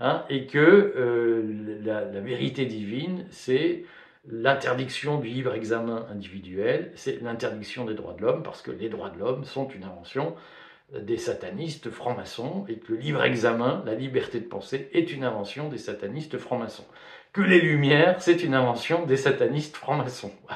hein, 0.00 0.24
et 0.28 0.46
que 0.46 0.92
euh, 0.96 1.78
la, 1.84 2.02
vérité 2.20 2.66
divine, 2.66 3.26
c'est 3.30 3.84
l'interdiction 4.28 5.18
du 5.18 5.28
libre 5.28 5.54
examen 5.54 6.06
individuel, 6.10 6.92
c'est 6.94 7.20
l'interdiction 7.22 7.84
des 7.84 7.94
droits 7.94 8.14
de 8.14 8.22
l'homme, 8.22 8.44
parce 8.44 8.62
que 8.62 8.70
les 8.70 8.88
droits 8.88 9.10
de 9.10 9.18
l'homme 9.18 9.44
sont 9.44 9.68
une 9.68 9.84
invention 9.84 10.36
des 11.00 11.16
satanistes 11.16 11.90
francs-maçons, 11.90 12.64
et 12.68 12.76
que 12.76 12.92
le 12.92 12.98
libre 12.98 13.22
examen, 13.24 13.82
la 13.86 13.94
liberté 13.94 14.40
de 14.40 14.46
penser, 14.46 14.88
est 14.92 15.12
une 15.12 15.24
invention 15.24 15.68
des 15.68 15.78
satanistes 15.78 16.38
francs-maçons. 16.38 16.86
Que 17.32 17.40
les 17.40 17.60
lumières, 17.60 18.20
c'est 18.20 18.44
une 18.44 18.54
invention 18.54 19.06
des 19.06 19.16
satanistes 19.16 19.76
francs-maçons. 19.76 20.32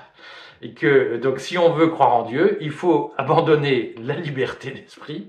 Et 0.62 0.72
que, 0.72 1.18
donc, 1.18 1.38
si 1.38 1.58
on 1.58 1.70
veut 1.74 1.88
croire 1.88 2.14
en 2.14 2.22
Dieu, 2.22 2.56
il 2.62 2.70
faut 2.70 3.12
abandonner 3.18 3.94
la 4.02 4.16
liberté 4.16 4.70
d'esprit, 4.70 5.28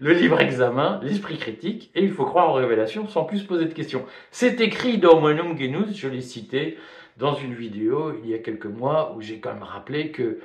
le 0.00 0.12
libre 0.12 0.40
examen, 0.40 1.00
l'esprit 1.02 1.38
critique, 1.38 1.90
et 1.94 2.02
il 2.02 2.10
faut 2.10 2.24
croire 2.24 2.50
en 2.50 2.54
révélation 2.54 3.06
sans 3.08 3.24
plus 3.24 3.44
poser 3.44 3.66
de 3.66 3.72
questions. 3.72 4.04
C'est 4.30 4.60
écrit 4.60 4.98
dans 4.98 5.20
Monum 5.20 5.56
Genus, 5.56 5.96
je 5.96 6.08
l'ai 6.08 6.22
cité 6.22 6.76
dans 7.16 7.34
une 7.34 7.54
vidéo 7.54 8.12
il 8.22 8.30
y 8.30 8.34
a 8.34 8.38
quelques 8.38 8.66
mois, 8.66 9.14
où 9.16 9.20
j'ai 9.20 9.38
quand 9.38 9.54
même 9.54 9.62
rappelé 9.62 10.10
que 10.10 10.40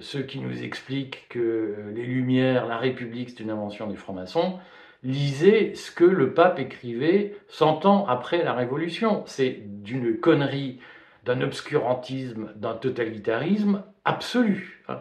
ceux 0.00 0.22
qui 0.22 0.40
nous 0.40 0.62
expliquent 0.62 1.26
que 1.28 1.38
euh, 1.38 1.92
les 1.94 2.04
Lumières, 2.04 2.66
la 2.66 2.78
République, 2.78 3.30
c'est 3.30 3.40
une 3.40 3.50
invention 3.50 3.86
des 3.86 3.96
francs-maçons, 3.96 4.58
lisez 5.04 5.74
ce 5.74 5.90
que 5.90 6.04
le 6.04 6.34
pape 6.34 6.58
écrivait 6.58 7.36
100 7.48 7.86
ans 7.86 8.06
après 8.06 8.42
la 8.42 8.52
Révolution. 8.52 9.22
C'est 9.26 9.60
d'une 9.64 10.18
connerie 10.18 10.80
d'un 11.24 11.40
obscurantisme, 11.42 12.50
d'un 12.56 12.74
totalitarisme 12.74 13.84
absolu. 14.04 14.82
Hein. 14.88 15.00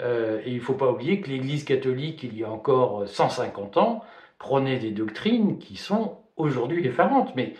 Euh, 0.00 0.40
et 0.44 0.50
il 0.50 0.56
ne 0.56 0.62
faut 0.62 0.74
pas 0.74 0.90
oublier 0.90 1.20
que 1.20 1.28
l'Église 1.28 1.64
catholique, 1.64 2.22
il 2.22 2.36
y 2.38 2.44
a 2.44 2.50
encore 2.50 3.06
150 3.08 3.76
ans, 3.76 4.04
prenait 4.38 4.78
des 4.78 4.92
doctrines 4.92 5.58
qui 5.58 5.76
sont 5.76 6.18
aujourd'hui 6.36 6.86
effarantes. 6.86 7.32
Mais 7.34 7.54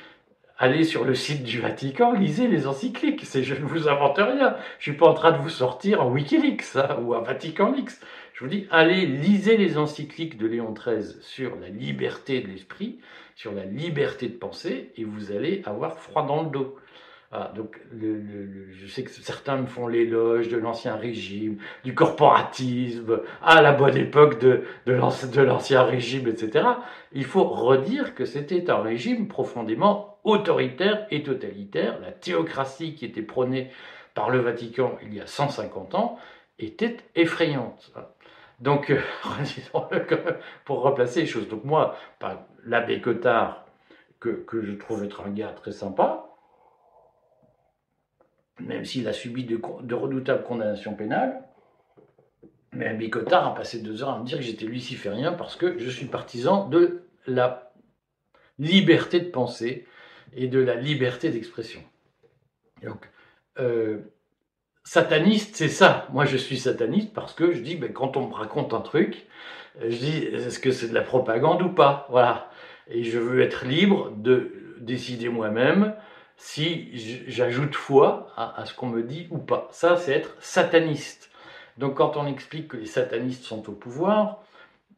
allez 0.58 0.84
sur 0.84 1.04
le 1.04 1.14
site 1.14 1.44
du 1.44 1.60
Vatican, 1.60 2.12
lisez 2.12 2.48
les 2.48 2.66
encycliques. 2.66 3.24
je 3.24 3.54
ne 3.54 3.64
vous 3.64 3.88
invente 3.88 4.18
rien. 4.18 4.56
Je 4.78 4.90
suis 4.90 4.98
pas 4.98 5.06
en 5.06 5.14
train 5.14 5.32
de 5.32 5.38
vous 5.38 5.48
sortir 5.48 6.02
en 6.02 6.10
Wikileaks 6.10 6.76
hein, 6.76 6.98
ou 7.02 7.14
un 7.14 7.20
Vatican 7.20 7.72
Leaks. 7.72 8.00
Je 8.34 8.44
vous 8.44 8.50
dis, 8.50 8.66
allez, 8.70 9.06
lisez 9.06 9.56
les 9.56 9.78
encycliques 9.78 10.36
de 10.36 10.46
Léon 10.46 10.72
XIII 10.72 11.16
sur 11.22 11.56
la 11.56 11.68
liberté 11.68 12.40
de 12.40 12.48
l'esprit, 12.48 12.98
sur 13.34 13.52
la 13.52 13.64
liberté 13.64 14.28
de 14.28 14.36
penser, 14.36 14.92
et 14.96 15.04
vous 15.04 15.32
allez 15.32 15.62
avoir 15.64 15.98
froid 15.98 16.26
dans 16.26 16.42
le 16.42 16.50
dos. 16.50 16.76
Ah, 17.30 17.52
donc, 17.54 17.78
je 18.00 18.86
sais 18.86 19.02
que 19.02 19.10
certains 19.10 19.58
me 19.58 19.66
font 19.66 19.86
l'éloge 19.86 20.48
de 20.48 20.56
l'ancien 20.56 20.96
régime, 20.96 21.58
du 21.84 21.94
corporatisme, 21.94 23.20
à 23.42 23.60
la 23.60 23.72
bonne 23.72 23.96
époque 23.96 24.40
de, 24.40 24.62
de 24.86 25.42
l'ancien 25.42 25.82
régime, 25.82 26.26
etc. 26.26 26.66
Il 27.12 27.24
faut 27.24 27.44
redire 27.44 28.14
que 28.14 28.24
c'était 28.24 28.70
un 28.70 28.80
régime 28.80 29.28
profondément 29.28 30.07
autoritaire 30.24 31.06
et 31.10 31.22
totalitaire. 31.22 32.00
La 32.00 32.12
théocratie 32.12 32.94
qui 32.94 33.04
était 33.04 33.22
prônée 33.22 33.70
par 34.14 34.30
le 34.30 34.38
Vatican 34.40 34.98
il 35.02 35.14
y 35.14 35.20
a 35.20 35.26
150 35.26 35.94
ans 35.94 36.18
était 36.58 36.96
effrayante. 37.14 37.92
Donc, 38.60 38.90
euh, 38.90 39.00
pour 40.64 40.82
replacer 40.82 41.20
les 41.20 41.26
choses. 41.26 41.48
Donc 41.48 41.64
moi, 41.64 41.96
l'abbé 42.64 43.00
Cotard, 43.00 43.64
que, 44.20 44.30
que, 44.30 44.62
je 44.62 44.72
trouve 44.72 45.04
être 45.04 45.20
un 45.24 45.30
gars 45.30 45.52
très 45.52 45.70
sympa, 45.70 46.28
même 48.58 48.84
s'il 48.84 49.06
a 49.06 49.12
subi 49.12 49.44
de, 49.44 49.60
de, 49.82 49.94
redoutables 49.94 50.42
condamnations 50.42 50.94
pénales, 50.94 51.40
mais 52.72 52.86
l'abbé 52.86 53.10
Cotard 53.10 53.46
a 53.46 53.54
passé 53.54 53.80
deux 53.80 54.02
heures 54.02 54.10
à 54.10 54.18
me 54.18 54.24
dire 54.24 54.38
que 54.38 54.44
j'étais 54.44 54.66
luciférien 54.66 55.32
parce 55.32 55.54
que 55.54 55.78
je 55.78 55.88
suis 55.88 56.06
partisan 56.06 56.68
de 56.68 57.04
la 57.26 57.72
liberté 58.58 59.20
de 59.20 59.30
penser 59.30 59.86
et 60.34 60.48
de 60.48 60.60
la 60.60 60.74
liberté 60.74 61.30
d'expression. 61.30 61.80
Donc, 62.82 63.08
euh, 63.58 63.98
sataniste, 64.84 65.56
c'est 65.56 65.68
ça. 65.68 66.06
Moi, 66.12 66.24
je 66.24 66.36
suis 66.36 66.58
sataniste 66.58 67.12
parce 67.12 67.32
que 67.32 67.52
je 67.52 67.60
dis, 67.60 67.76
ben, 67.76 67.92
quand 67.92 68.16
on 68.16 68.28
me 68.28 68.34
raconte 68.34 68.72
un 68.74 68.80
truc, 68.80 69.26
je 69.80 69.96
dis, 69.96 70.16
est-ce 70.18 70.58
que 70.58 70.70
c'est 70.70 70.88
de 70.88 70.94
la 70.94 71.02
propagande 71.02 71.62
ou 71.62 71.70
pas? 71.70 72.06
Voilà. 72.10 72.50
Et 72.88 73.04
je 73.04 73.18
veux 73.18 73.40
être 73.42 73.64
libre 73.64 74.10
de 74.16 74.52
décider 74.80 75.28
moi-même 75.28 75.94
si 76.36 76.90
j'ajoute 77.26 77.74
foi 77.74 78.32
à, 78.36 78.64
ce 78.64 78.72
qu'on 78.72 78.86
me 78.86 79.02
dit 79.02 79.26
ou 79.30 79.38
pas. 79.38 79.68
Ça, 79.72 79.96
c'est 79.96 80.12
être 80.12 80.36
sataniste. 80.40 81.30
Donc, 81.76 81.96
quand 81.96 82.16
on 82.16 82.26
explique 82.26 82.68
que 82.68 82.76
les 82.76 82.86
satanistes 82.86 83.44
sont 83.44 83.68
au 83.68 83.72
pouvoir, 83.72 84.42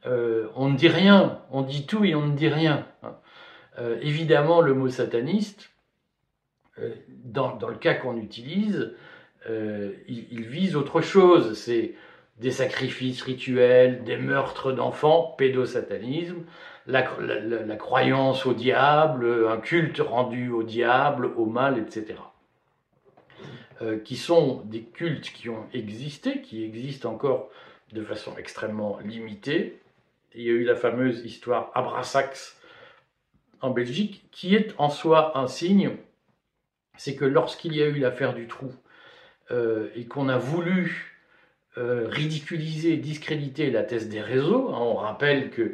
euh, 0.07 0.49
on 0.55 0.69
ne 0.69 0.77
dit 0.77 0.89
rien. 0.89 1.41
On 1.51 1.63
dit 1.63 1.87
tout 1.87 2.05
et 2.05 2.15
on 2.15 2.27
ne 2.27 2.37
dit 2.37 2.49
rien. 2.49 2.87
Euh, 3.79 3.99
évidemment, 4.03 4.61
le 4.61 4.75
mot 4.75 4.89
sataniste, 4.89 5.71
euh, 6.79 6.95
dans, 7.09 7.57
le 7.69 7.77
cas 7.77 7.95
qu'on 7.95 8.17
utilise, 8.17 8.93
euh, 9.49 9.93
il, 10.09 10.43
vise 10.43 10.77
autre 10.77 11.01
chose. 11.01 11.59
C'est 11.59 11.95
des 12.39 12.51
sacrifices 12.51 13.23
rituels, 13.23 14.03
des 14.05 14.17
meurtres 14.17 14.73
d'enfants, 14.73 15.35
pédosatanisme, 15.39 16.43
la, 16.87 17.03
croyance 17.77 18.47
au 18.47 18.55
diable, 18.55 19.47
un 19.49 19.59
culte 19.59 19.99
rendu 19.99 20.51
au 20.51 20.63
diable, 20.63 21.31
au 21.37 21.47
mal, 21.47 21.79
etc. 21.79 22.15
qui 24.05 24.17
sont 24.17 24.63
des 24.65 24.83
cultes 24.83 25.31
qui 25.33 25.49
ont 25.49 25.67
existé, 25.73 26.41
qui 26.41 26.65
existent 26.65 27.11
encore 27.11 27.51
de 27.93 28.03
façon 28.03 28.33
extrêmement 28.39 28.99
limitée. 29.05 29.79
Il 30.35 30.43
y 30.43 30.49
a 30.49 30.53
eu 30.53 30.65
la 30.65 30.75
fameuse 30.75 31.25
histoire 31.25 31.71
Abrasax 31.75 32.60
en 33.61 33.71
Belgique, 33.71 34.25
qui 34.31 34.55
est 34.55 34.75
en 34.79 34.89
soi 34.89 35.39
un 35.39 35.47
signe, 35.47 35.91
c'est 36.97 37.15
que 37.15 37.25
lorsqu'il 37.25 37.75
y 37.75 37.83
a 37.83 37.87
eu 37.87 37.99
l'affaire 37.99 38.35
du 38.35 38.47
trou 38.47 38.73
euh, 39.51 39.89
et 39.95 40.07
qu'on 40.07 40.29
a 40.29 40.39
voulu 40.39 41.17
euh, 41.79 42.07
ridiculiser, 42.09 42.97
discréditer 42.97 43.71
la 43.71 43.83
thèse 43.83 44.09
des 44.09 44.21
réseaux, 44.21 44.71
hein, 44.71 44.81
on 44.81 44.95
rappelle 44.95 45.51
que 45.51 45.73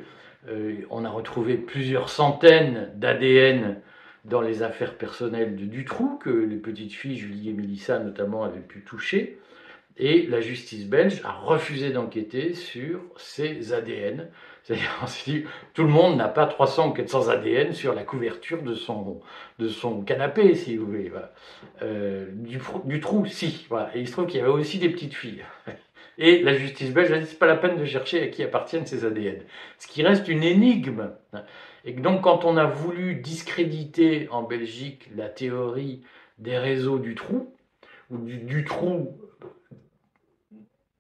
euh, 0.49 0.77
on 0.91 1.05
a 1.05 1.09
retrouvé 1.09 1.57
plusieurs 1.57 2.09
centaines 2.09 2.91
d'ADN 2.95 3.81
dans 4.25 4.41
les 4.41 4.63
affaires 4.63 4.95
personnelles 4.95 5.57
de 5.57 5.65
Dutroux, 5.65 6.19
que 6.19 6.31
les 6.31 6.57
petites 6.57 6.93
filles, 6.93 7.17
Julie 7.17 7.51
et 7.51 7.53
Mélissa 7.53 7.99
notamment, 7.99 8.45
avaient 8.45 8.61
pu 8.61 8.83
toucher. 8.83 9.39
Et 9.99 10.27
la 10.27 10.41
justice 10.41 10.87
belge 10.87 11.23
a 11.25 11.33
refusé 11.33 11.91
d'enquêter 11.91 12.55
sur 12.55 13.01
ces 13.17 13.73
ADN. 13.73 14.29
C'est-à-dire, 14.67 15.49
tout 15.75 15.85
le 15.85 15.89
monde 15.89 16.17
n'a 16.17 16.27
pas 16.27 16.45
300 16.45 16.89
ou 16.89 16.93
400 16.93 17.29
ADN 17.29 17.73
sur 17.73 17.95
la 17.95 18.03
couverture 18.03 18.63
de 18.63 18.75
son, 18.75 19.21
de 19.61 19.69
son 19.69 20.03
canapé, 20.03 20.57
si 20.57 20.77
vous 20.77 20.87
voulez. 20.87 21.13
Euh, 21.83 22.27
du, 22.33 22.59
du, 22.85 23.01
trou, 23.01 23.25
si. 23.27 23.65
Voilà. 23.69 23.97
Et 23.97 24.01
il 24.01 24.09
se 24.09 24.13
trouve 24.13 24.27
qu'il 24.27 24.41
y 24.41 24.43
avait 24.43 24.51
aussi 24.51 24.81
des 24.81 24.89
petites 24.89 25.15
filles. 25.15 25.45
Et 26.19 26.43
la 26.43 26.55
justice 26.55 26.93
belge 26.93 27.13
a 27.13 27.19
dit 27.19 27.27
c'est 27.27 27.39
pas 27.39 27.47
la 27.47 27.57
peine 27.57 27.79
de 27.79 27.85
chercher 27.85 28.25
à 28.25 28.27
qui 28.27 28.43
appartiennent 28.43 28.87
ces 28.87 29.05
ADN. 29.05 29.39
Ce 29.79 29.87
qui 29.87 30.03
reste 30.03 30.27
une 30.27 30.43
énigme. 30.43 31.13
Et 31.85 31.93
donc, 31.93 32.23
quand 32.23 32.45
on 32.45 32.57
a 32.57 32.65
voulu 32.65 33.15
discréditer 33.15 34.27
en 34.33 34.43
Belgique 34.43 35.09
la 35.15 35.29
théorie 35.29 36.03
des 36.39 36.59
réseaux 36.59 36.99
du 36.99 37.15
trou, 37.15 37.55
ou 38.11 38.19
du, 38.19 38.65
trou 38.65 39.17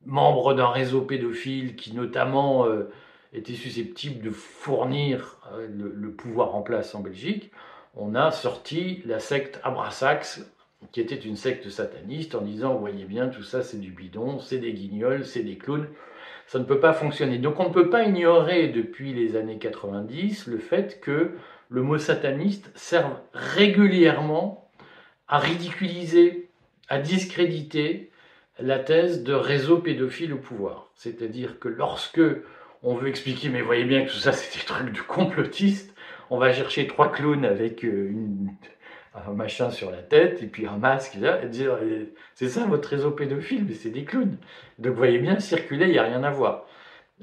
membre 0.05 0.55
d'un 0.55 0.69
réseau 0.69 1.01
pédophile 1.01 1.75
qui 1.75 1.95
notamment 1.95 2.67
euh, 2.67 2.91
était 3.37 3.55
susceptible 3.55 4.25
de 4.25 4.31
fournir 4.31 5.39
euh, 5.53 5.69
le, 5.69 6.11
pouvoir 6.11 6.55
en 6.55 6.63
place 6.63 6.95
en 6.95 7.01
Belgique, 7.01 7.51
on 7.95 8.15
a 8.15 8.31
sorti 8.31 9.03
la 9.07 9.21
secte 9.21 9.61
Abrasax, 9.63 10.45
qui 10.93 11.01
était 11.01 11.15
une 11.17 11.37
secte 11.37 11.69
sataniste, 11.69 12.35
en 12.35 12.43
disant, 12.43 12.75
vous 12.75 12.81
voyez 12.81 13.05
bien, 13.05 13.29
tout 13.29 13.43
ça 13.43 13.63
c'est 13.63 13.79
du 13.79 13.91
bidon, 13.91 14.39
c'est 14.39 14.59
des 14.59 14.73
guignols, 14.73 15.25
c'est 15.25 15.43
des 15.43 15.57
clowns, 15.57 15.89
ça 16.47 16.59
ne 16.59 16.65
peut 16.65 16.81
pas 16.81 16.93
fonctionner. 16.93 17.39
Donc 17.39 17.61
on 17.61 17.69
ne 17.69 17.75
peut 17.75 17.91
pas 17.91 18.05
ignorer 18.05 18.69
depuis 18.69 19.13
les 19.13 19.37
années 19.37 19.59
90 19.59 20.47
le 20.47 20.59
fait 20.59 21.01
que 21.01 21.33
le 21.69 21.83
mot 21.83 21.99
sataniste 21.99 22.71
serve 22.75 23.17
régulièrement 23.33 24.71
à 25.29 25.39
ridiculiser, 25.39 26.49
à 26.89 26.99
discréditer 26.99 28.11
la 28.59 28.79
thèse 28.79 29.23
de 29.23 29.35
réseau 29.35 29.79
pédophile 29.79 30.33
au 30.33 30.39
pouvoir. 30.39 30.91
C'est-à-dire 30.95 31.59
que 31.59 31.69
lorsque 31.69 32.23
on 32.83 32.95
veut 32.95 33.09
expliquer, 33.09 33.49
mais 33.49 33.63
voyez 33.63 33.85
bien 33.85 34.05
que 34.05 34.11
tout 34.11 34.19
ça 34.19 34.33
c'est 34.33 34.59
des 34.59 34.65
trucs 34.65 34.93
de 34.93 35.01
complotistes, 35.01 35.95
on 36.31 36.39
va 36.39 36.53
chercher 36.53 36.87
trois 36.87 37.11
clowns 37.13 37.45
avec 37.45 37.85
euh, 37.85 38.13
un 39.27 39.33
machin 39.33 39.71
sur 39.71 39.91
la 39.91 40.03
tête 40.03 40.43
et 40.43 40.47
puis 40.47 40.67
un 40.67 40.77
masque 40.77 41.15
là, 41.15 41.43
et 41.43 41.49
dire 41.49 41.79
euh, 41.81 42.05
c'est 42.35 42.49
ça 42.49 42.67
votre 42.67 42.89
réseau 42.89 43.11
pédophile, 43.11 43.65
mais 43.67 43.75
c'est 43.75 43.91
des 43.91 44.05
clowns. 44.05 44.39
Donc 44.79 44.95
voyez 44.95 45.19
bien, 45.19 45.39
circuler, 45.39 45.87
il 45.87 45.93
n'y 45.93 45.99
a 45.99 46.05
rien 46.05 46.23
à 46.23 46.31
voir. 46.31 46.67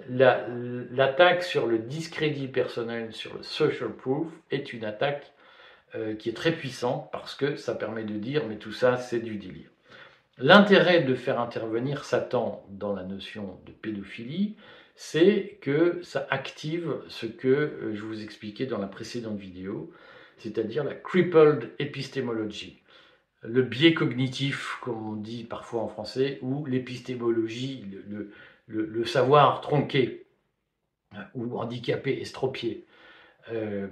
L'attaque 0.09 1.43
sur 1.43 1.67
le 1.67 1.77
discrédit 1.77 2.47
personnel, 2.47 3.13
sur 3.13 3.35
le 3.35 3.43
social 3.43 3.91
proof, 3.91 4.27
est 4.49 4.73
une 4.73 4.85
attaque 4.85 5.33
euh, 5.93 6.15
qui 6.15 6.29
est 6.29 6.33
très 6.33 6.51
puissante 6.51 7.09
parce 7.11 7.35
que 7.35 7.55
ça 7.55 7.75
permet 7.75 8.03
de 8.03 8.15
dire 8.15 8.43
mais 8.47 8.57
tout 8.57 8.73
ça 8.73 8.97
c'est 8.97 9.19
du 9.19 9.35
délire. 9.37 9.69
L'intérêt 10.39 11.01
de 11.01 11.13
faire 11.13 11.39
intervenir 11.39 12.05
Satan 12.05 12.65
dans 12.69 12.93
la 12.93 13.03
notion 13.03 13.59
de 13.67 13.71
pédophilie, 13.71 14.55
c'est 14.95 15.57
que 15.61 16.01
ça 16.03 16.27
active 16.29 16.95
ce 17.07 17.25
que 17.25 17.47
euh, 17.47 17.95
je 17.95 18.01
vous 18.03 18.23
expliquais 18.23 18.65
dans 18.65 18.77
la 18.77 18.87
précédente 18.87 19.37
vidéo, 19.37 19.91
c'est-à-dire 20.37 20.83
la 20.83 20.93
crippled 20.93 21.71
epistemology, 21.79 22.81
le 23.41 23.61
biais 23.61 23.93
cognitif, 23.93 24.77
comme 24.81 25.09
on 25.09 25.15
dit 25.15 25.43
parfois 25.43 25.81
en 25.81 25.87
français, 25.87 26.39
ou 26.41 26.65
l'épistémologie, 26.65 27.85
le, 28.67 29.05
savoir 29.05 29.61
tronqué 29.61 30.25
hein, 31.11 31.25
ou 31.35 31.57
handicapé, 31.57 32.21
estropié. 32.21 32.85
Euh, 33.51 33.87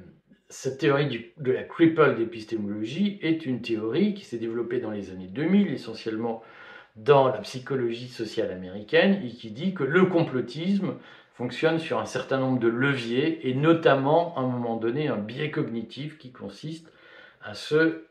cette 0.49 0.79
théorie 0.79 1.31
de 1.37 1.51
la 1.51 1.63
crippled 1.63 2.19
épistémologie 2.19 3.19
est 3.21 3.45
une 3.45 3.61
théorie 3.61 4.13
qui 4.13 4.25
s'est 4.25 4.37
développée 4.37 4.79
dans 4.79 4.91
les 4.91 5.09
années 5.11 5.27
2000, 5.27 5.73
essentiellement 5.73 6.43
dans 6.95 7.27
la 7.27 7.39
psychologie 7.39 8.07
sociale 8.07 8.51
américaine, 8.51 9.21
et 9.23 9.29
qui 9.29 9.51
dit 9.51 9.73
que 9.73 9.83
le 9.83 10.05
complotisme 10.05 10.95
fonctionne 11.33 11.79
sur 11.79 11.99
un 11.99 12.05
certain 12.05 12.37
nombre 12.37 12.59
de 12.59 12.67
leviers, 12.67 13.49
et 13.49 13.53
notamment, 13.53 14.37
à 14.37 14.41
un 14.41 14.47
moment 14.47 14.75
donné, 14.75 15.07
un 15.07 15.17
biais 15.17 15.51
cognitif 15.51 16.17
qui 16.17 16.31
consiste 16.31 16.91
à 17.43 17.53
se 17.53 18.03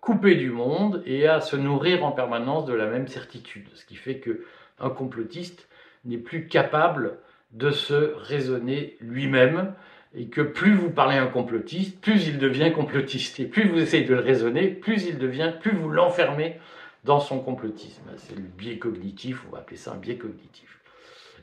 couper 0.00 0.36
du 0.36 0.50
monde 0.50 1.02
et 1.04 1.26
à 1.26 1.40
se 1.40 1.56
nourrir 1.56 2.04
en 2.04 2.12
permanence 2.12 2.64
de 2.64 2.74
la 2.74 2.86
même 2.86 3.08
certitude. 3.08 3.66
Ce 3.74 3.84
qui 3.84 3.96
fait 3.96 4.18
que 4.18 4.44
un 4.78 4.90
complotiste 4.90 5.68
n'est 6.04 6.18
plus 6.18 6.46
capable 6.46 7.18
de 7.52 7.70
se 7.70 8.14
raisonner 8.16 8.96
lui-même 9.00 9.72
et 10.14 10.26
que 10.26 10.40
plus 10.40 10.74
vous 10.74 10.90
parlez 10.90 11.16
à 11.16 11.24
un 11.24 11.28
complotiste, 11.28 12.00
plus 12.00 12.28
il 12.28 12.38
devient 12.38 12.72
complotiste. 12.72 13.40
Et 13.40 13.46
plus 13.46 13.68
vous 13.68 13.78
essayez 13.78 14.04
de 14.04 14.14
le 14.14 14.20
raisonner, 14.20 14.68
plus 14.68 15.06
il 15.06 15.18
devient, 15.18 15.52
plus 15.60 15.72
vous 15.72 15.90
l'enfermez 15.90 16.60
dans 17.06 17.20
son 17.20 17.40
complotisme. 17.40 18.02
C'est 18.16 18.34
le 18.34 18.42
biais 18.42 18.78
cognitif, 18.78 19.44
on 19.48 19.52
va 19.52 19.58
appeler 19.58 19.76
ça 19.76 19.92
un 19.92 19.96
biais 19.96 20.18
cognitif. 20.18 20.80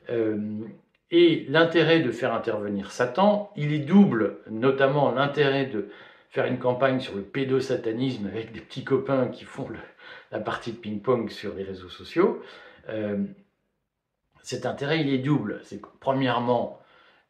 Euh, 0.10 0.60
et 1.10 1.46
l'intérêt 1.48 2.02
de 2.02 2.12
faire 2.12 2.34
intervenir 2.34 2.92
Satan, 2.92 3.52
il 3.56 3.74
est 3.74 3.80
double, 3.80 4.40
notamment 4.50 5.12
l'intérêt 5.12 5.66
de 5.66 5.90
faire 6.30 6.46
une 6.46 6.60
campagne 6.60 7.00
sur 7.00 7.16
le 7.16 7.22
pédosatanisme 7.22 8.28
avec 8.28 8.52
des 8.52 8.60
petits 8.60 8.84
copains 8.84 9.28
qui 9.28 9.46
font 9.46 9.68
la 10.32 10.40
partie 10.40 10.74
de 10.74 10.78
ping-pong 10.78 11.30
sur 11.30 11.54
les 11.56 11.64
réseaux 11.64 11.90
sociaux. 11.90 12.42
Euh, 12.90 13.24
cet 14.42 14.66
intérêt, 14.66 15.02
il 15.02 15.14
est 15.14 15.20
double. 15.20 15.62
C'est 15.64 15.82
premièrement, 16.00 16.82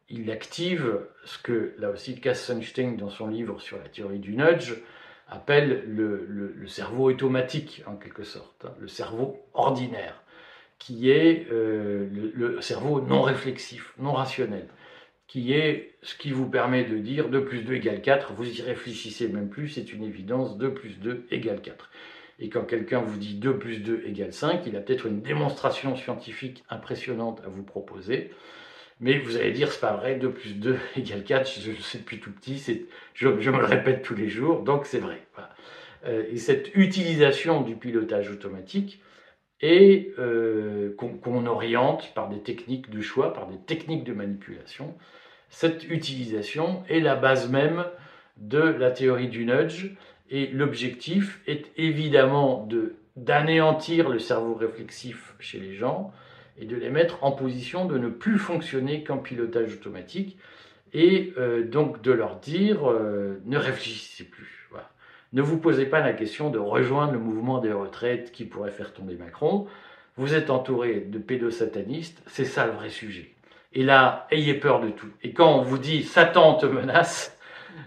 il 0.08 0.30
active 0.30 1.00
ce 1.24 1.38
que, 1.38 1.74
là 1.78 1.90
aussi, 1.90 2.20
Cass 2.20 2.42
Sunstein, 2.42 2.96
dans 2.96 3.10
son 3.10 3.28
livre 3.28 3.60
sur 3.60 3.78
la 3.78 3.88
théorie 3.88 4.18
du 4.18 4.34
nudge, 4.34 4.74
appelle 5.34 5.84
le, 5.86 6.66
cerveau 6.66 7.04
automatique, 7.04 7.82
en 7.86 7.96
quelque 7.96 8.24
sorte, 8.24 8.64
hein, 8.64 8.74
le 8.80 8.88
cerveau 8.88 9.44
ordinaire, 9.52 10.22
qui 10.78 11.10
est 11.10 11.46
euh, 11.52 12.08
le, 12.34 12.60
cerveau 12.60 13.00
non 13.00 13.22
réflexif, 13.22 13.92
non 13.98 14.12
rationnel, 14.12 14.66
qui 15.26 15.52
est 15.52 15.94
ce 16.02 16.16
qui 16.16 16.30
vous 16.30 16.48
permet 16.48 16.84
de 16.84 16.98
dire 16.98 17.28
2 17.28 17.44
plus 17.44 17.62
2 17.62 17.74
égale 17.74 18.00
4, 18.00 18.32
vous 18.32 18.58
y 18.58 18.62
réfléchissez 18.62 19.28
même 19.28 19.48
plus, 19.48 19.68
c'est 19.68 19.92
une 19.92 20.04
évidence, 20.04 20.56
2 20.58 20.72
plus 20.72 20.98
2 21.00 21.26
égale 21.30 21.60
4. 21.60 21.90
Et 22.40 22.48
quand 22.48 22.64
quelqu'un 22.64 23.00
vous 23.00 23.16
dit 23.16 23.34
2 23.34 23.58
plus 23.58 23.78
2 23.78 24.04
égale 24.06 24.32
5, 24.32 24.62
il 24.66 24.76
a 24.76 24.80
peut-être 24.80 25.06
une 25.06 25.22
démonstration 25.22 25.96
scientifique 25.96 26.64
impressionnante 26.68 27.40
à 27.44 27.48
vous 27.48 27.62
proposer. 27.62 28.30
Mais 29.00 29.18
vous 29.18 29.36
allez 29.36 29.52
dire, 29.52 29.72
c'est 29.72 29.80
pas 29.80 29.96
vrai, 29.96 30.16
2 30.16 30.30
plus 30.30 30.54
2 30.54 30.78
égale 30.96 31.24
4, 31.24 31.60
je, 31.60 31.72
je 31.72 31.82
sais 31.82 31.98
depuis 31.98 32.20
tout 32.20 32.30
petit, 32.30 32.62
je, 33.14 33.28
me 33.28 33.58
le 33.58 33.64
répète 33.64 34.02
tous 34.02 34.14
les 34.14 34.28
jours, 34.28 34.62
donc 34.62 34.86
c'est 34.86 34.98
vrai. 34.98 35.20
Euh, 36.06 36.24
et 36.30 36.36
cette 36.36 36.74
utilisation 36.74 37.62
du 37.62 37.76
pilotage 37.76 38.30
automatique, 38.30 39.00
et 39.60 40.12
euh, 40.18 40.94
qu'on 40.96 41.46
oriente 41.46 42.12
par 42.14 42.28
des 42.28 42.40
techniques 42.40 42.90
de 42.90 43.00
choix, 43.00 43.32
par 43.32 43.46
des 43.46 43.56
techniques 43.56 44.04
de 44.04 44.12
manipulation. 44.12 44.94
Cette 45.48 45.88
utilisation 45.88 46.82
est 46.88 47.00
la 47.00 47.16
base 47.16 47.48
même 47.48 47.84
de 48.36 48.58
la 48.58 48.90
théorie 48.90 49.28
du 49.28 49.46
nudge 49.46 49.92
et 50.28 50.48
l'objectif 50.48 51.40
est 51.46 51.70
évidemment 51.76 52.66
de 52.66 52.96
d'anéantir 53.16 54.08
le 54.08 54.18
cerveau 54.18 54.54
réflexif 54.54 55.34
chez 55.38 55.60
les 55.60 55.74
gens 55.74 56.12
et 56.58 56.66
de 56.66 56.76
les 56.76 56.90
mettre 56.90 57.22
en 57.24 57.32
position 57.32 57.84
de 57.84 57.98
ne 57.98 58.08
plus 58.08 58.38
fonctionner 58.38 59.04
qu'en 59.04 59.18
pilotage 59.18 59.74
automatique 59.74 60.38
et 60.92 61.32
euh, 61.38 61.64
donc 61.64 62.02
de 62.02 62.12
leur 62.12 62.36
dire 62.36 62.88
euh, 62.88 63.40
ne 63.44 63.58
réfléchissez 63.58 64.24
plus. 64.24 64.64
Ne 65.34 65.42
vous 65.42 65.58
posez 65.58 65.86
pas 65.86 65.98
la 65.98 66.12
question 66.12 66.48
de 66.48 66.60
rejoindre 66.60 67.14
le 67.14 67.18
mouvement 67.18 67.58
des 67.58 67.72
retraites 67.72 68.30
qui 68.30 68.44
pourrait 68.44 68.70
faire 68.70 68.92
tomber 68.92 69.16
Macron. 69.16 69.66
Vous 70.16 70.32
êtes 70.32 70.48
entouré 70.48 71.00
de 71.00 71.18
pédosatanistes, 71.18 72.22
c'est 72.28 72.44
ça 72.44 72.66
le 72.66 72.72
vrai 72.72 72.88
sujet. 72.88 73.32
Et 73.72 73.82
là, 73.82 74.28
ayez 74.30 74.54
peur 74.54 74.80
de 74.80 74.90
tout. 74.90 75.08
Et 75.24 75.32
quand 75.32 75.58
on 75.58 75.62
vous 75.62 75.78
dit 75.78 76.04
Satan 76.04 76.54
te 76.54 76.66
menace, 76.66 77.36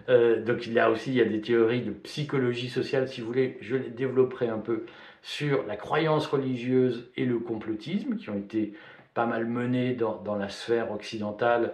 euh, 0.09 0.43
donc 0.43 0.67
il 0.67 0.73
y 0.73 0.79
a 0.79 0.91
aussi 0.91 1.11
il 1.11 1.15
y 1.15 1.21
a 1.21 1.25
des 1.25 1.39
théories 1.39 1.83
de 1.83 1.91
psychologie 1.91 2.67
sociale, 2.67 3.07
si 3.07 3.21
vous 3.21 3.27
voulez, 3.27 3.57
je 3.61 3.77
les 3.77 3.91
développerai 3.91 4.49
un 4.49 4.59
peu 4.59 4.85
sur 5.21 5.65
la 5.65 5.75
croyance 5.75 6.27
religieuse 6.27 7.09
et 7.15 7.25
le 7.25 7.39
complotisme, 7.39 8.17
qui 8.17 8.29
ont 8.29 8.37
été 8.37 8.73
pas 9.13 9.25
mal 9.25 9.45
menés 9.45 9.93
dans, 9.93 10.21
dans 10.21 10.35
la 10.35 10.49
sphère 10.49 10.91
occidentale 10.91 11.73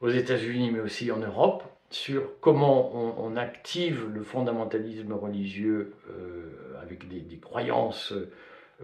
aux 0.00 0.08
États-Unis, 0.08 0.70
mais 0.70 0.80
aussi 0.80 1.10
en 1.12 1.18
Europe 1.18 1.64
sur 1.90 2.22
comment 2.40 3.20
on, 3.20 3.36
active 3.36 4.06
le 4.14 4.22
fondamentalisme 4.22 5.12
religieux 5.12 5.92
euh, 6.08 6.80
avec 6.80 7.08
des, 7.08 7.36
croyances 7.38 8.12
euh, 8.12 8.30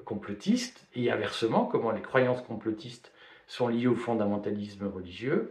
complotistes, 0.04 0.86
et 0.96 1.10
inversement, 1.10 1.64
comment 1.64 1.92
les 1.92 2.00
croyances 2.00 2.42
complotistes 2.42 3.12
sont 3.46 3.68
liées 3.68 3.86
au 3.86 3.94
fondamentalisme 3.94 4.88
religieux. 4.88 5.50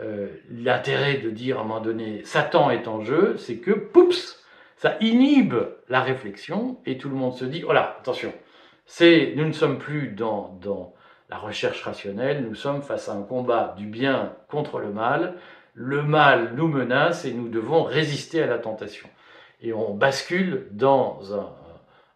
Euh, 0.00 0.28
l'intérêt 0.48 1.18
de 1.18 1.30
dire 1.30 1.58
à 1.58 1.62
un 1.62 1.64
moment 1.64 1.80
donné 1.80 2.24
Satan 2.24 2.70
est 2.70 2.86
en 2.86 3.00
jeu, 3.00 3.36
c'est 3.36 3.56
que, 3.56 3.72
poups, 3.72 4.41
ça 4.82 4.96
inhibe 5.00 5.54
la 5.88 6.00
réflexion, 6.00 6.80
et 6.86 6.98
tout 6.98 7.08
le 7.08 7.14
monde 7.14 7.34
se 7.34 7.44
dit, 7.44 7.60
voilà, 7.60 7.98
attention, 8.00 8.32
c'est, 8.84 9.32
nous 9.36 9.44
ne 9.44 9.52
sommes 9.52 9.78
plus 9.78 10.08
dans, 10.08 10.58
dans 10.60 10.92
la 11.30 11.38
recherche 11.38 11.84
rationnelle, 11.84 12.44
nous 12.44 12.56
sommes 12.56 12.82
face 12.82 13.08
à 13.08 13.12
un 13.12 13.22
combat 13.22 13.76
du 13.78 13.86
bien 13.86 14.34
contre 14.48 14.80
le 14.80 14.90
mal, 14.90 15.36
le 15.74 16.02
mal 16.02 16.54
nous 16.56 16.66
menace 16.66 17.24
et 17.24 17.32
nous 17.32 17.48
devons 17.48 17.84
résister 17.84 18.42
à 18.42 18.48
la 18.48 18.58
tentation. 18.58 19.08
Et 19.60 19.72
on 19.72 19.94
bascule 19.94 20.66
dans 20.72 21.32
un, 21.32 21.54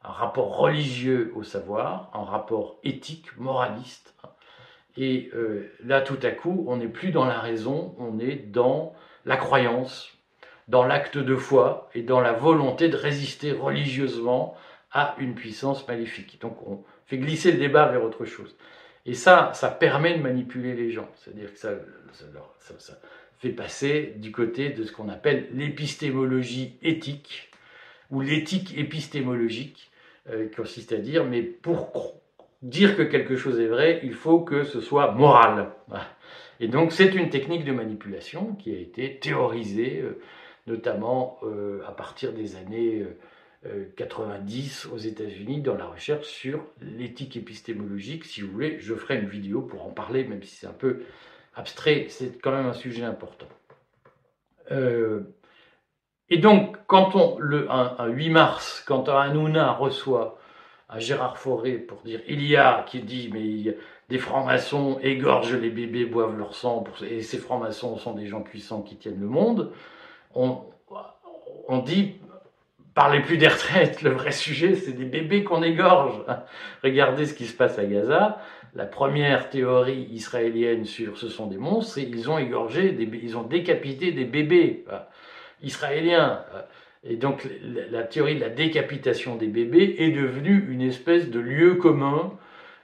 rapport 0.03 0.57
religieux 0.57 1.33
au 1.37 1.45
savoir, 1.45 2.11
un 2.15 2.25
rapport 2.25 2.81
éthique, 2.83 3.29
moraliste. 3.39 4.13
Et 4.97 5.31
euh, 5.35 5.73
là, 5.85 6.01
tout 6.01 6.19
à 6.21 6.33
coup, 6.33 6.65
on 6.67 6.79
n'est 6.79 6.89
plus 6.89 7.13
dans 7.13 7.27
la 7.27 7.39
raison, 7.39 7.95
on 8.01 8.19
est 8.19 8.51
dans 8.51 8.93
la 9.25 9.37
croyance, 9.37 10.16
dans 10.69 10.85
l'acte 10.85 11.19
de 11.19 11.37
foi 11.37 11.89
et 11.95 12.03
dans 12.03 12.21
la 12.21 12.33
volonté 12.33 12.89
de 12.89 12.97
résister 12.97 13.53
religieusement 13.53 14.57
à 14.93 15.15
une 15.19 15.35
puissance 15.35 15.87
maléfique. 15.87 16.41
Donc 16.41 16.67
on 16.67 16.85
fait 17.07 17.19
glisser 17.19 17.53
le 17.53 17.59
débat 17.59 17.87
vers 17.87 18.03
autre 18.03 18.25
chose. 18.25 18.57
Et 19.05 19.15
ça, 19.15 19.53
ça 19.55 19.71
permet 19.71 20.17
de 20.17 20.23
manipuler 20.23 20.75
les 20.75 20.91
gens. 20.91 21.09
C'est-à-dire 21.15 21.53
que 21.53 21.59
ça, 21.59 21.71
ça, 22.79 22.99
fait 23.39 23.51
passer 23.51 24.15
du 24.17 24.33
côté 24.33 24.71
de 24.71 24.83
ce 24.83 24.93
qu'on 24.93 25.09
appelle 25.09 25.49
l'épistémologie 25.53 26.79
éthique 26.83 27.51
ou 28.11 28.21
l'éthique 28.21 28.77
épistémologique, 28.77 29.91
euh, 30.31 30.49
qui 30.49 30.57
consiste 30.57 30.93
à 30.93 30.97
dire, 30.97 31.25
mais 31.25 31.43
pour 31.43 32.21
dire 32.63 32.97
que 32.97 33.03
quelque 33.03 33.37
chose 33.37 33.61
est 33.61 33.67
vrai, 33.67 34.01
il 34.03 34.15
faut 34.15 34.41
que 34.41 34.65
ce 34.65 34.81
soit 34.81 35.13
moral. 35.13 35.71
Et 36.61 36.69
donc 36.69 36.93
c'est 36.93 37.15
une 37.15 37.29
technique 37.29 37.65
de 37.65 37.73
manipulation 37.73 38.55
qui 38.55 38.75
a 38.75 38.79
été 38.79 39.19
théorisée, 39.19 40.01
euh, 40.03 40.19
notamment 40.67 41.39
euh, 41.43 41.81
à 41.87 41.93
partir 41.93 42.33
des 42.33 42.57
années 42.57 43.07
90 43.97 44.87
aux 44.93 44.99
États-Unis 44.99 45.61
dans 45.61 45.75
la 45.75 45.87
recherche 45.87 46.27
sur 46.27 46.65
l'éthique 46.81 47.37
épistémologique. 47.37 48.25
Si 48.25 48.41
vous 48.41 48.53
voulez, 48.53 48.79
je 48.79 48.95
ferai 48.95 49.19
une 49.19 49.29
vidéo 49.29 49.61
pour 49.61 49.85
en 49.85 49.91
parler, 49.91 50.23
même 50.23 50.43
si 50.45 50.55
c'est 50.55 50.69
un 50.69 50.73
peu 50.73 51.03
abstrait, 51.57 52.07
c'est 52.09 52.41
quand 52.41 52.53
même 52.53 52.67
un 52.67 52.75
sujet 52.75 53.03
important. 53.03 53.49
Euh, 54.71 55.23
et 56.29 56.39
donc, 56.39 56.77
quand 56.87 57.15
on, 57.15 57.39
le 57.39 57.71
un, 57.71 58.07
8 58.07 58.31
mars, 58.31 58.83
quand 58.87 59.09
Hanouna 59.09 59.73
reçoit 59.73 60.39
à 60.89 60.99
Gérard 60.99 61.39
Fauré 61.39 61.75
pour 61.79 62.03
dire 62.03 62.21
il 62.29 62.47
y 62.47 62.57
a, 62.57 62.85
qui 62.85 63.01
dit 63.01 63.31
mais 63.33 63.77
des 64.09 64.19
francs-maçons 64.19 64.99
égorgent 65.03 65.57
les 65.57 65.71
bébés, 65.71 66.05
boivent 66.05 66.37
leur 66.37 66.55
sang, 66.55 66.85
et 67.09 67.23
ces 67.23 67.39
francs-maçons 67.39 67.97
sont 67.97 68.15
des 68.15 68.27
gens 68.27 68.43
puissants 68.43 68.83
qui 68.83 68.97
tiennent 68.97 69.21
le 69.21 69.27
monde, 69.27 69.73
on, 70.37 71.79
dit 71.79 72.15
parlez 72.95 73.21
plus 73.21 73.39
des 73.39 73.49
retraites, 73.49 74.03
le 74.03 74.11
vrai 74.11 74.33
sujet 74.33 74.75
c'est 74.75 74.93
des 74.93 75.05
bébés 75.05 75.45
qu'on 75.45 75.63
égorge. 75.63 76.23
Regardez 76.83 77.27
ce 77.27 77.35
qui 77.35 77.47
se 77.47 77.57
passe 77.57 77.79
à 77.79 77.85
Gaza 77.85 78.39
la 78.77 78.85
première 78.85 79.49
théorie 79.49 80.07
israélienne 80.13 80.85
sur 80.85 81.17
ce 81.17 81.29
sont 81.29 81.47
des 81.47 81.57
monstres, 81.57 81.95
c'est 81.95 82.03
ils 82.03 82.31
ont 82.31 82.37
égorgé, 82.37 82.95
ils 83.23 83.37
ont 83.37 83.43
décapité 83.43 84.13
des 84.13 84.27
bébés 84.27 84.85
israéliens. 85.63 86.45
Et 87.03 87.17
donc 87.17 87.49
la, 87.91 88.03
théorie 88.03 88.35
de 88.35 88.41
la 88.41 88.51
décapitation 88.51 89.37
des 89.37 89.47
bébés 89.47 89.97
est 89.99 90.11
devenue 90.11 90.67
une 90.71 90.83
espèce 90.83 91.31
de 91.31 91.41
lieu 91.41 91.77
commun 91.77 92.33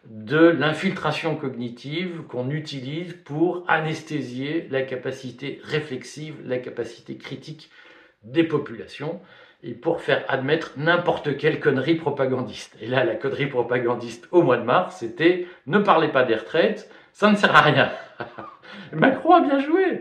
de 0.04 0.48
l'infiltration 0.48 1.36
cognitive 1.36 2.22
qu'on 2.28 2.50
utilise 2.50 3.14
pour 3.24 3.64
anesthésier 3.68 4.66
la 4.70 4.82
capacité 4.82 5.60
réflexive, 5.62 6.34
la 6.44 6.58
capacité 6.58 7.16
critique 7.16 7.70
des 8.24 8.44
populations 8.44 9.20
et 9.62 9.74
pour 9.74 10.00
faire 10.00 10.24
admettre 10.28 10.72
n'importe 10.76 11.36
quelle 11.36 11.60
connerie 11.60 11.94
propagandiste. 11.94 12.76
Et 12.80 12.86
là, 12.86 13.04
la 13.04 13.14
connerie 13.14 13.46
propagandiste 13.46 14.26
au 14.32 14.42
mois 14.42 14.56
de 14.56 14.64
mars, 14.64 14.96
c'était 14.98 15.46
ne 15.66 15.78
parlez 15.78 16.08
pas 16.08 16.24
des 16.24 16.34
retraites, 16.34 16.90
ça 17.12 17.30
ne 17.30 17.36
sert 17.36 17.54
à 17.54 17.60
rien. 17.60 17.92
Macron 18.92 19.34
a 19.34 19.40
bien 19.40 19.60
joué. 19.60 20.00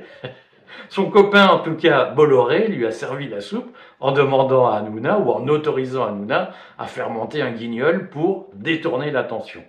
Son 0.90 1.10
copain, 1.10 1.48
en 1.48 1.60
tout 1.60 1.76
cas 1.76 2.12
Bolloré, 2.12 2.68
lui 2.68 2.86
a 2.86 2.92
servi 2.92 3.28
la 3.28 3.42
soupe 3.42 3.76
en 4.00 4.12
demandant 4.12 4.68
à 4.68 4.78
Hanouna 4.78 5.20
ou 5.20 5.32
en 5.32 5.48
autorisant 5.48 6.06
Hanouna 6.06 6.54
à 6.78 6.86
faire 6.86 7.10
monter 7.10 7.42
un 7.42 7.52
guignol 7.52 8.10
pour 8.10 8.50
détourner 8.54 9.12
l'attention. 9.12 9.64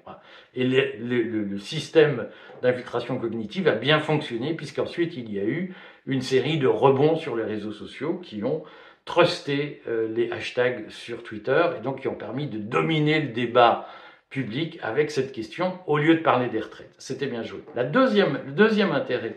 Et 0.54 0.64
le 0.64 1.58
système 1.58 2.26
d'infiltration 2.62 3.18
cognitive 3.18 3.68
a 3.68 3.74
bien 3.74 4.00
fonctionné 4.00 4.54
puisqu'ensuite 4.54 5.16
il 5.16 5.32
y 5.32 5.38
a 5.38 5.44
eu 5.44 5.74
une 6.06 6.22
série 6.22 6.58
de 6.58 6.66
rebonds 6.66 7.16
sur 7.16 7.36
les 7.36 7.44
réseaux 7.44 7.72
sociaux 7.72 8.20
qui 8.22 8.42
ont 8.44 8.62
truster 9.04 9.82
euh, 9.88 10.08
les 10.14 10.30
hashtags 10.30 10.88
sur 10.88 11.22
Twitter 11.22 11.64
et 11.78 11.82
donc 11.82 12.00
qui 12.00 12.08
ont 12.08 12.14
permis 12.14 12.46
de 12.46 12.58
dominer 12.58 13.20
le 13.20 13.28
débat 13.28 13.88
public 14.30 14.78
avec 14.82 15.10
cette 15.10 15.32
question 15.32 15.78
au 15.86 15.98
lieu 15.98 16.14
de 16.14 16.20
parler 16.20 16.48
des 16.48 16.60
retraites. 16.60 16.94
C'était 16.98 17.26
bien 17.26 17.42
joué. 17.42 17.60
La 17.74 17.84
deuxième, 17.84 18.38
le 18.46 18.52
deuxième 18.52 18.92
intérêt 18.92 19.36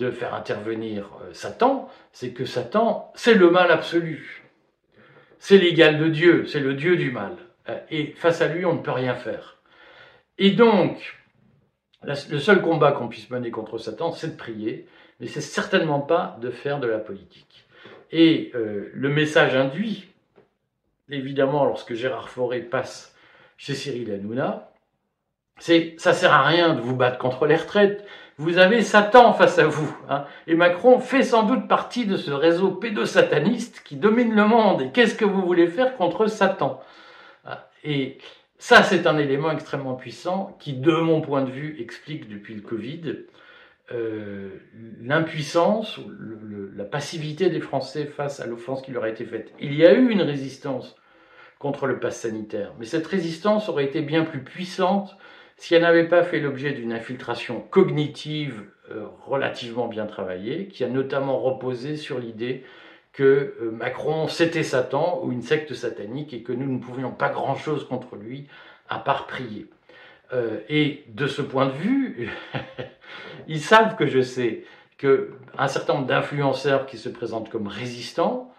de 0.00 0.10
faire 0.10 0.34
intervenir 0.34 1.10
euh, 1.22 1.32
Satan, 1.34 1.88
c'est 2.12 2.30
que 2.32 2.46
Satan, 2.46 3.12
c'est 3.14 3.34
le 3.34 3.50
mal 3.50 3.70
absolu. 3.70 4.42
C'est 5.38 5.58
l'égal 5.58 5.98
de 5.98 6.08
Dieu, 6.08 6.46
c'est 6.46 6.60
le 6.60 6.74
Dieu 6.74 6.96
du 6.96 7.10
mal. 7.10 7.36
Euh, 7.68 7.78
et 7.90 8.12
face 8.16 8.40
à 8.40 8.48
lui, 8.48 8.64
on 8.64 8.74
ne 8.74 8.82
peut 8.82 8.90
rien 8.90 9.14
faire. 9.14 9.58
Et 10.38 10.52
donc, 10.52 11.18
le 12.02 12.38
seul 12.38 12.62
combat 12.62 12.92
qu'on 12.92 13.08
puisse 13.08 13.28
mener 13.28 13.50
contre 13.50 13.76
Satan, 13.76 14.10
c'est 14.12 14.28
de 14.28 14.36
prier, 14.36 14.86
mais 15.20 15.26
c'est 15.26 15.42
certainement 15.42 16.00
pas 16.00 16.38
de 16.40 16.50
faire 16.50 16.80
de 16.80 16.88
la 16.88 16.98
politique. 16.98 17.66
Et 18.10 18.50
euh, 18.54 18.90
le 18.94 19.08
message 19.10 19.54
induit, 19.54 20.08
évidemment, 21.10 21.66
lorsque 21.66 21.92
Gérard 21.92 22.30
Fauré 22.30 22.60
passe 22.60 23.14
chez 23.58 23.74
Cyril 23.74 24.10
Hanouna, 24.10 24.72
c'est 25.58 25.94
ça 25.98 26.14
sert 26.14 26.32
à 26.32 26.42
rien 26.46 26.74
de 26.74 26.80
vous 26.80 26.96
battre 26.96 27.18
contre 27.18 27.46
les 27.46 27.56
retraites. 27.56 28.06
Vous 28.40 28.56
avez 28.56 28.80
Satan 28.80 29.34
face 29.34 29.58
à 29.58 29.66
vous. 29.66 29.94
Hein. 30.08 30.24
Et 30.46 30.54
Macron 30.54 30.98
fait 30.98 31.22
sans 31.22 31.42
doute 31.42 31.68
partie 31.68 32.06
de 32.06 32.16
ce 32.16 32.30
réseau 32.30 32.70
pédosataniste 32.70 33.82
qui 33.84 33.96
domine 33.96 34.34
le 34.34 34.46
monde. 34.46 34.80
Et 34.80 34.90
qu'est-ce 34.92 35.14
que 35.14 35.26
vous 35.26 35.42
voulez 35.42 35.66
faire 35.66 35.94
contre 35.98 36.26
Satan? 36.26 36.80
Et 37.84 38.16
ça, 38.56 38.82
c'est 38.82 39.06
un 39.06 39.18
élément 39.18 39.50
extrêmement 39.50 39.92
puissant 39.92 40.56
qui, 40.58 40.72
de 40.72 40.90
mon 40.90 41.20
point 41.20 41.42
de 41.42 41.50
vue, 41.50 41.76
explique 41.80 42.30
depuis 42.30 42.54
le 42.54 42.62
Covid 42.62 43.16
euh, 43.92 44.48
l'impuissance, 45.02 46.00
la 46.74 46.84
passivité 46.84 47.50
des 47.50 47.60
Français 47.60 48.06
face 48.06 48.40
à 48.40 48.46
l'offense 48.46 48.80
qui 48.80 48.92
leur 48.92 49.04
a 49.04 49.10
été 49.10 49.26
faite. 49.26 49.52
Il 49.60 49.74
y 49.74 49.84
a 49.84 49.92
eu 49.92 50.08
une 50.08 50.22
résistance 50.22 50.96
contre 51.58 51.86
le 51.86 52.00
pass 52.00 52.20
sanitaire. 52.20 52.72
Mais 52.78 52.86
cette 52.86 53.06
résistance 53.06 53.68
aurait 53.68 53.84
été 53.84 54.00
bien 54.00 54.24
plus 54.24 54.42
puissante 54.42 55.18
si 55.60 55.74
elle 55.74 55.82
n'avait 55.82 56.08
pas 56.08 56.22
fait 56.22 56.40
l'objet 56.40 56.72
d'une 56.72 56.90
infiltration 56.90 57.60
cognitive 57.60 58.64
euh, 58.90 59.04
relativement 59.26 59.88
bien 59.88 60.06
travaillée, 60.06 60.68
qui 60.68 60.84
a 60.84 60.88
notamment 60.88 61.38
reposé 61.38 61.98
sur 61.98 62.18
l'idée 62.18 62.64
que 63.12 63.54
euh, 63.60 63.70
Macron 63.70 64.26
c'était 64.26 64.62
Satan 64.62 65.20
ou 65.22 65.32
une 65.32 65.42
secte 65.42 65.74
satanique 65.74 66.32
et 66.32 66.42
que 66.42 66.54
nous 66.54 66.72
ne 66.72 66.78
pouvions 66.78 67.10
pas 67.10 67.28
grand-chose 67.28 67.86
contre 67.86 68.16
lui 68.16 68.48
à 68.88 68.98
part 68.98 69.26
prier. 69.26 69.68
Euh, 70.32 70.60
et 70.70 71.04
de 71.08 71.26
ce 71.26 71.42
point 71.42 71.66
de 71.66 71.72
vue, 71.72 72.30
ils 73.46 73.60
savent 73.60 73.96
que 73.96 74.06
je 74.06 74.22
sais 74.22 74.64
qu'un 74.96 75.68
certain 75.68 75.92
nombre 75.92 76.06
d'influenceurs 76.06 76.86
qui 76.86 76.96
se 76.96 77.10
présentent 77.10 77.50
comme 77.50 77.66
résistants 77.66 78.50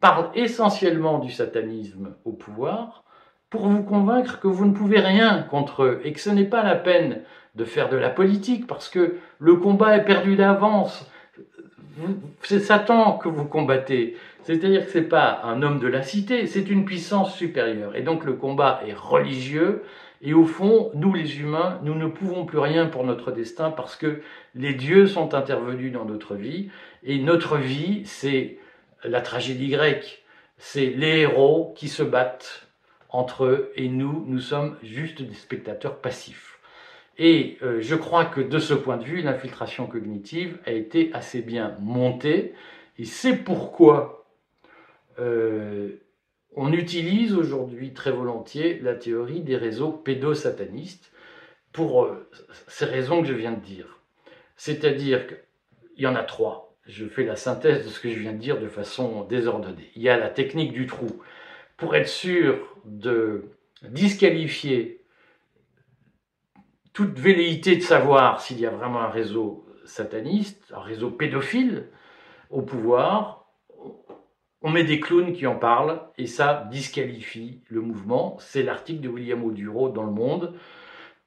parlent 0.00 0.30
essentiellement 0.34 1.18
du 1.18 1.30
satanisme 1.30 2.16
au 2.24 2.32
pouvoir 2.32 3.04
pour 3.50 3.68
vous 3.68 3.82
convaincre 3.82 4.40
que 4.40 4.48
vous 4.48 4.66
ne 4.66 4.72
pouvez 4.72 5.00
rien 5.00 5.42
contre 5.50 5.84
eux 5.84 6.00
et 6.04 6.12
que 6.12 6.20
ce 6.20 6.30
n'est 6.30 6.44
pas 6.44 6.62
la 6.62 6.74
peine 6.74 7.22
de 7.54 7.64
faire 7.64 7.88
de 7.88 7.96
la 7.96 8.10
politique 8.10 8.66
parce 8.66 8.88
que 8.88 9.16
le 9.38 9.56
combat 9.56 9.96
est 9.96 10.04
perdu 10.04 10.36
d'avance. 10.36 11.10
C'est 12.42 12.60
Satan 12.60 13.18
que 13.18 13.28
vous 13.28 13.46
combattez. 13.46 14.16
C'est-à-dire 14.42 14.84
que 14.84 14.92
ce 14.92 14.98
n'est 14.98 15.04
pas 15.04 15.40
un 15.44 15.62
homme 15.62 15.80
de 15.80 15.88
la 15.88 16.02
cité, 16.02 16.46
c'est 16.46 16.68
une 16.68 16.84
puissance 16.84 17.34
supérieure. 17.34 17.96
Et 17.96 18.02
donc 18.02 18.24
le 18.24 18.34
combat 18.34 18.82
est 18.86 18.94
religieux, 18.94 19.82
et 20.22 20.34
au 20.34 20.44
fond, 20.44 20.90
nous 20.94 21.12
les 21.12 21.40
humains, 21.40 21.78
nous 21.82 21.94
ne 21.94 22.06
pouvons 22.06 22.46
plus 22.46 22.58
rien 22.58 22.86
pour 22.86 23.04
notre 23.04 23.32
destin 23.32 23.70
parce 23.70 23.96
que 23.96 24.22
les 24.54 24.74
dieux 24.74 25.06
sont 25.06 25.34
intervenus 25.34 25.92
dans 25.92 26.04
notre 26.04 26.34
vie. 26.34 26.70
Et 27.04 27.18
notre 27.18 27.58
vie, 27.58 28.02
c'est 28.06 28.58
la 29.04 29.20
tragédie 29.20 29.68
grecque. 29.68 30.24
C'est 30.58 30.86
les 30.86 31.20
héros 31.20 31.74
qui 31.76 31.88
se 31.88 32.02
battent 32.02 32.65
entre 33.10 33.44
eux 33.44 33.72
et 33.76 33.88
nous, 33.88 34.24
nous 34.26 34.40
sommes 34.40 34.76
juste 34.82 35.22
des 35.22 35.34
spectateurs 35.34 35.98
passifs. 36.00 36.58
Et 37.18 37.56
euh, 37.62 37.80
je 37.80 37.94
crois 37.94 38.26
que 38.26 38.40
de 38.40 38.58
ce 38.58 38.74
point 38.74 38.96
de 38.96 39.04
vue, 39.04 39.22
l'infiltration 39.22 39.86
cognitive 39.86 40.58
a 40.66 40.72
été 40.72 41.10
assez 41.14 41.40
bien 41.40 41.76
montée. 41.80 42.54
Et 42.98 43.04
c'est 43.04 43.36
pourquoi 43.36 44.26
euh, 45.18 45.96
on 46.54 46.72
utilise 46.72 47.34
aujourd'hui 47.34 47.92
très 47.94 48.10
volontiers 48.10 48.78
la 48.80 48.94
théorie 48.94 49.40
des 49.40 49.56
réseaux 49.56 49.90
pédosatanistes 49.90 51.12
pour 51.72 52.04
euh, 52.04 52.28
ces 52.68 52.84
raisons 52.84 53.22
que 53.22 53.28
je 53.28 53.34
viens 53.34 53.52
de 53.52 53.60
dire. 53.60 53.98
C'est-à-dire 54.56 55.26
qu'il 55.26 55.38
y 55.98 56.06
en 56.06 56.14
a 56.14 56.22
trois. 56.22 56.74
Je 56.86 57.06
fais 57.06 57.24
la 57.24 57.36
synthèse 57.36 57.84
de 57.84 57.90
ce 57.90 58.00
que 58.00 58.10
je 58.10 58.18
viens 58.18 58.32
de 58.32 58.38
dire 58.38 58.60
de 58.60 58.68
façon 58.68 59.24
désordonnée. 59.24 59.90
Il 59.96 60.02
y 60.02 60.08
a 60.08 60.16
la 60.16 60.30
technique 60.30 60.72
du 60.72 60.86
trou. 60.86 61.08
Pour 61.76 61.94
être 61.94 62.08
sûr 62.08 62.75
de 62.86 63.50
disqualifier 63.82 65.04
toute 66.92 67.18
velléité 67.18 67.76
de 67.76 67.82
savoir 67.82 68.40
s'il 68.40 68.58
y 68.58 68.66
a 68.66 68.70
vraiment 68.70 69.02
un 69.02 69.10
réseau 69.10 69.66
sataniste, 69.84 70.72
un 70.74 70.80
réseau 70.80 71.10
pédophile 71.10 71.88
au 72.48 72.62
pouvoir, 72.62 73.46
on 74.62 74.70
met 74.70 74.84
des 74.84 74.98
clowns 74.98 75.32
qui 75.32 75.46
en 75.46 75.56
parlent 75.56 76.00
et 76.16 76.26
ça 76.26 76.66
disqualifie 76.70 77.60
le 77.68 77.80
mouvement. 77.80 78.36
C'est 78.40 78.62
l'article 78.62 79.00
de 79.00 79.08
William 79.08 79.44
Oduro 79.44 79.90
dans 79.90 80.04
Le 80.04 80.10
Monde 80.10 80.54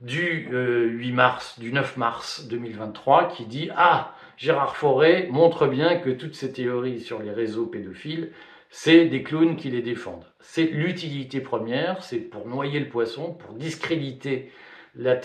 du 0.01 0.47
8 0.49 0.53
euh, 0.53 1.13
mars, 1.13 1.59
du 1.59 1.71
9 1.71 1.97
mars 1.97 2.47
2023 2.47 3.27
qui 3.29 3.45
dit 3.45 3.69
Ah, 3.75 4.15
Gérard 4.37 4.75
Forêt 4.75 5.27
montre 5.31 5.67
bien 5.67 5.97
que 5.97 6.09
toutes 6.09 6.35
ces 6.35 6.51
théories 6.51 7.01
sur 7.01 7.21
les 7.21 7.31
réseaux 7.31 7.65
pédophiles, 7.65 8.31
c'est 8.69 9.05
des 9.05 9.23
clowns 9.23 9.55
qui 9.55 9.69
les 9.69 9.82
défendent. 9.82 10.25
C'est 10.39 10.65
l'utilité 10.65 11.41
première, 11.41 12.03
c'est 12.03 12.19
pour 12.19 12.47
noyer 12.47 12.79
le 12.79 12.89
poisson, 12.89 13.34
pour 13.34 13.53
discréditer 13.53 14.51
la 14.95 15.15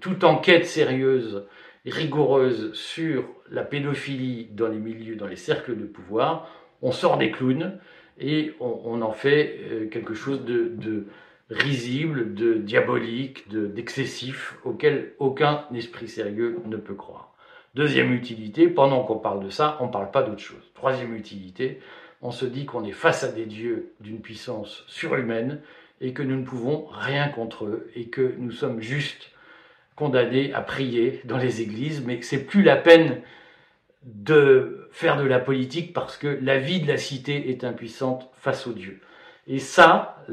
toute 0.00 0.24
enquête 0.24 0.66
sérieuse 0.66 1.46
rigoureuse 1.86 2.74
sur 2.74 3.24
la 3.50 3.62
pédophilie 3.62 4.48
dans 4.52 4.68
les 4.68 4.78
milieux, 4.78 5.16
dans 5.16 5.26
les 5.26 5.36
cercles 5.36 5.76
de 5.76 5.84
pouvoir 5.84 6.50
on 6.82 6.92
sort 6.92 7.18
des 7.18 7.30
clowns 7.30 7.78
et 8.20 8.54
on, 8.60 9.00
en 9.02 9.12
fait 9.12 9.58
euh, 9.70 9.88
quelque 9.88 10.14
chose 10.14 10.44
de, 10.44 11.06
risible, 11.50 12.34
de 12.34 12.54
diabolique, 12.54 13.48
d'excessif, 13.48 14.56
auquel 14.64 15.14
aucun 15.18 15.64
esprit 15.74 16.08
sérieux 16.08 16.60
ne 16.66 16.76
peut 16.76 16.94
croire. 16.94 17.32
Deuxième 17.74 18.12
utilité, 18.12 18.68
pendant 18.68 19.02
qu'on 19.04 19.18
parle 19.18 19.44
de 19.44 19.50
ça, 19.50 19.78
on 19.80 19.86
ne 19.86 19.92
parle 19.92 20.10
pas 20.10 20.22
d'autre 20.22 20.40
chose. 20.40 20.72
Troisième 20.74 21.14
utilité, 21.14 21.80
on 22.22 22.30
se 22.30 22.44
dit 22.44 22.66
qu'on 22.66 22.84
est 22.84 22.92
face 22.92 23.24
à 23.24 23.32
des 23.32 23.46
dieux 23.46 23.92
d'une 24.00 24.20
puissance 24.20 24.84
surhumaine 24.86 25.60
et 26.00 26.12
que 26.12 26.22
nous 26.22 26.36
ne 26.36 26.44
pouvons 26.44 26.86
rien 26.90 27.28
contre 27.28 27.66
eux 27.66 27.90
et 27.94 28.08
que 28.08 28.34
nous 28.38 28.50
sommes 28.50 28.80
juste 28.80 29.30
condamnés 29.96 30.52
à 30.52 30.60
prier 30.60 31.20
dans 31.24 31.38
les 31.38 31.60
églises, 31.60 32.02
mais 32.04 32.18
que 32.18 32.24
c'est 32.24 32.44
plus 32.44 32.62
la 32.62 32.76
peine 32.76 33.20
de 34.04 34.88
faire 34.92 35.16
de 35.16 35.24
la 35.24 35.40
politique 35.40 35.92
parce 35.92 36.16
que 36.16 36.38
la 36.40 36.58
vie 36.58 36.80
de 36.80 36.86
la 36.86 36.96
cité 36.96 37.50
est 37.50 37.64
impuissante 37.64 38.30
face 38.34 38.66
aux 38.66 38.72
dieux. 38.72 39.00
Et 39.48 39.58
ça, 39.58 40.24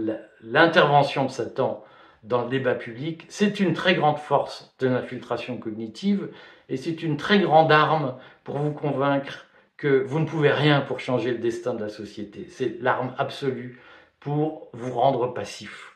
l'intervention 0.41 1.25
de 1.25 1.31
Satan 1.31 1.83
dans 2.23 2.43
le 2.43 2.49
débat 2.49 2.75
public, 2.75 3.25
c'est 3.27 3.59
une 3.59 3.73
très 3.73 3.95
grande 3.95 4.19
force 4.19 4.73
de 4.79 4.87
l'infiltration 4.87 5.57
cognitive 5.57 6.29
et 6.69 6.77
c'est 6.77 7.01
une 7.03 7.17
très 7.17 7.39
grande 7.39 7.71
arme 7.71 8.15
pour 8.43 8.57
vous 8.57 8.71
convaincre 8.71 9.45
que 9.77 10.03
vous 10.03 10.19
ne 10.19 10.25
pouvez 10.25 10.51
rien 10.51 10.81
pour 10.81 10.99
changer 10.99 11.31
le 11.31 11.37
destin 11.37 11.73
de 11.73 11.81
la 11.81 11.89
société. 11.89 12.47
C'est 12.49 12.81
l'arme 12.81 13.13
absolue 13.17 13.79
pour 14.19 14.69
vous 14.73 14.91
rendre 14.91 15.33
passif. 15.33 15.95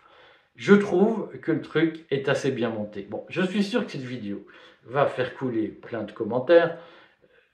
Je 0.56 0.74
trouve 0.74 1.30
que 1.42 1.52
le 1.52 1.62
truc 1.62 2.06
est 2.12 2.28
assez 2.28 2.52
bien 2.52 2.70
monté. 2.70 3.08
Bon, 3.10 3.26
je 3.30 3.42
suis 3.42 3.64
sûr 3.64 3.86
que 3.86 3.92
cette 3.92 4.02
vidéo 4.02 4.46
va 4.86 5.06
faire 5.06 5.34
couler 5.36 5.70
plein 5.70 6.04
de 6.04 6.12
commentaires. 6.12 6.78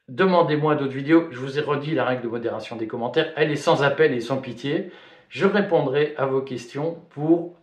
Demandez-moi 0.10 0.76
d'autres 0.76 0.94
vidéos. 0.94 1.28
Je 1.32 1.40
vous 1.40 1.60
ai 1.60 1.62
redit 1.62 1.94
la 1.94 2.06
règle 2.06 2.24
de 2.24 2.28
modération 2.28 2.76
des 2.76 2.88
commentaires. 2.88 3.32
Elle 3.36 3.52
est 3.52 3.56
sans 3.56 3.84
appel 3.84 4.14
et 4.14 4.22
sans 4.22 4.38
pitié. 4.38 4.92
Je 5.30 5.46
répondrai 5.46 6.16
à 6.18 6.26
vos 6.26 6.42
questions 6.42 6.96
pour 7.12 7.60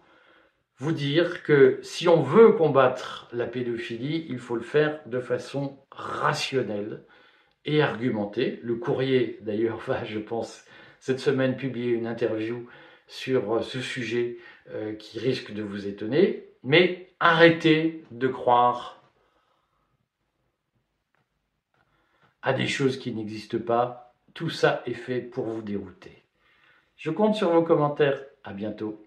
vous 0.78 0.92
dire 0.92 1.42
que 1.42 1.78
si 1.82 2.08
on 2.08 2.22
veut 2.22 2.52
combattre 2.52 3.28
la 3.32 3.46
pédophilie, 3.46 4.26
il 4.28 4.38
faut 4.38 4.56
le 4.56 4.62
faire 4.62 5.00
de 5.06 5.20
façon 5.20 5.78
rationnelle 5.90 7.02
et 7.64 7.82
argumentée. 7.82 8.60
Le 8.62 8.76
courrier, 8.76 9.38
d'ailleurs, 9.42 9.78
va, 9.86 10.04
je 10.04 10.18
pense, 10.18 10.64
cette 11.00 11.20
semaine 11.20 11.56
publier 11.56 11.90
une 11.92 12.06
interview 12.06 12.68
sur 13.06 13.62
ce 13.62 13.80
sujet 13.80 14.38
euh, 14.70 14.94
qui 14.94 15.18
risque 15.18 15.52
de 15.52 15.62
vous 15.62 15.86
étonner. 15.86 16.44
Mais 16.62 17.10
arrêtez 17.20 18.04
de 18.10 18.28
croire 18.28 19.02
à 22.42 22.52
des 22.52 22.66
choses 22.66 22.98
qui 22.98 23.12
n'existent 23.12 23.58
pas. 23.58 24.14
Tout 24.34 24.50
ça 24.50 24.82
est 24.86 24.94
fait 24.94 25.20
pour 25.20 25.46
vous 25.46 25.62
dérouter. 25.62 26.22
Je 26.96 27.10
compte 27.10 27.34
sur 27.34 27.50
vos 27.50 27.62
commentaires. 27.62 28.20
À 28.44 28.52
bientôt. 28.52 29.00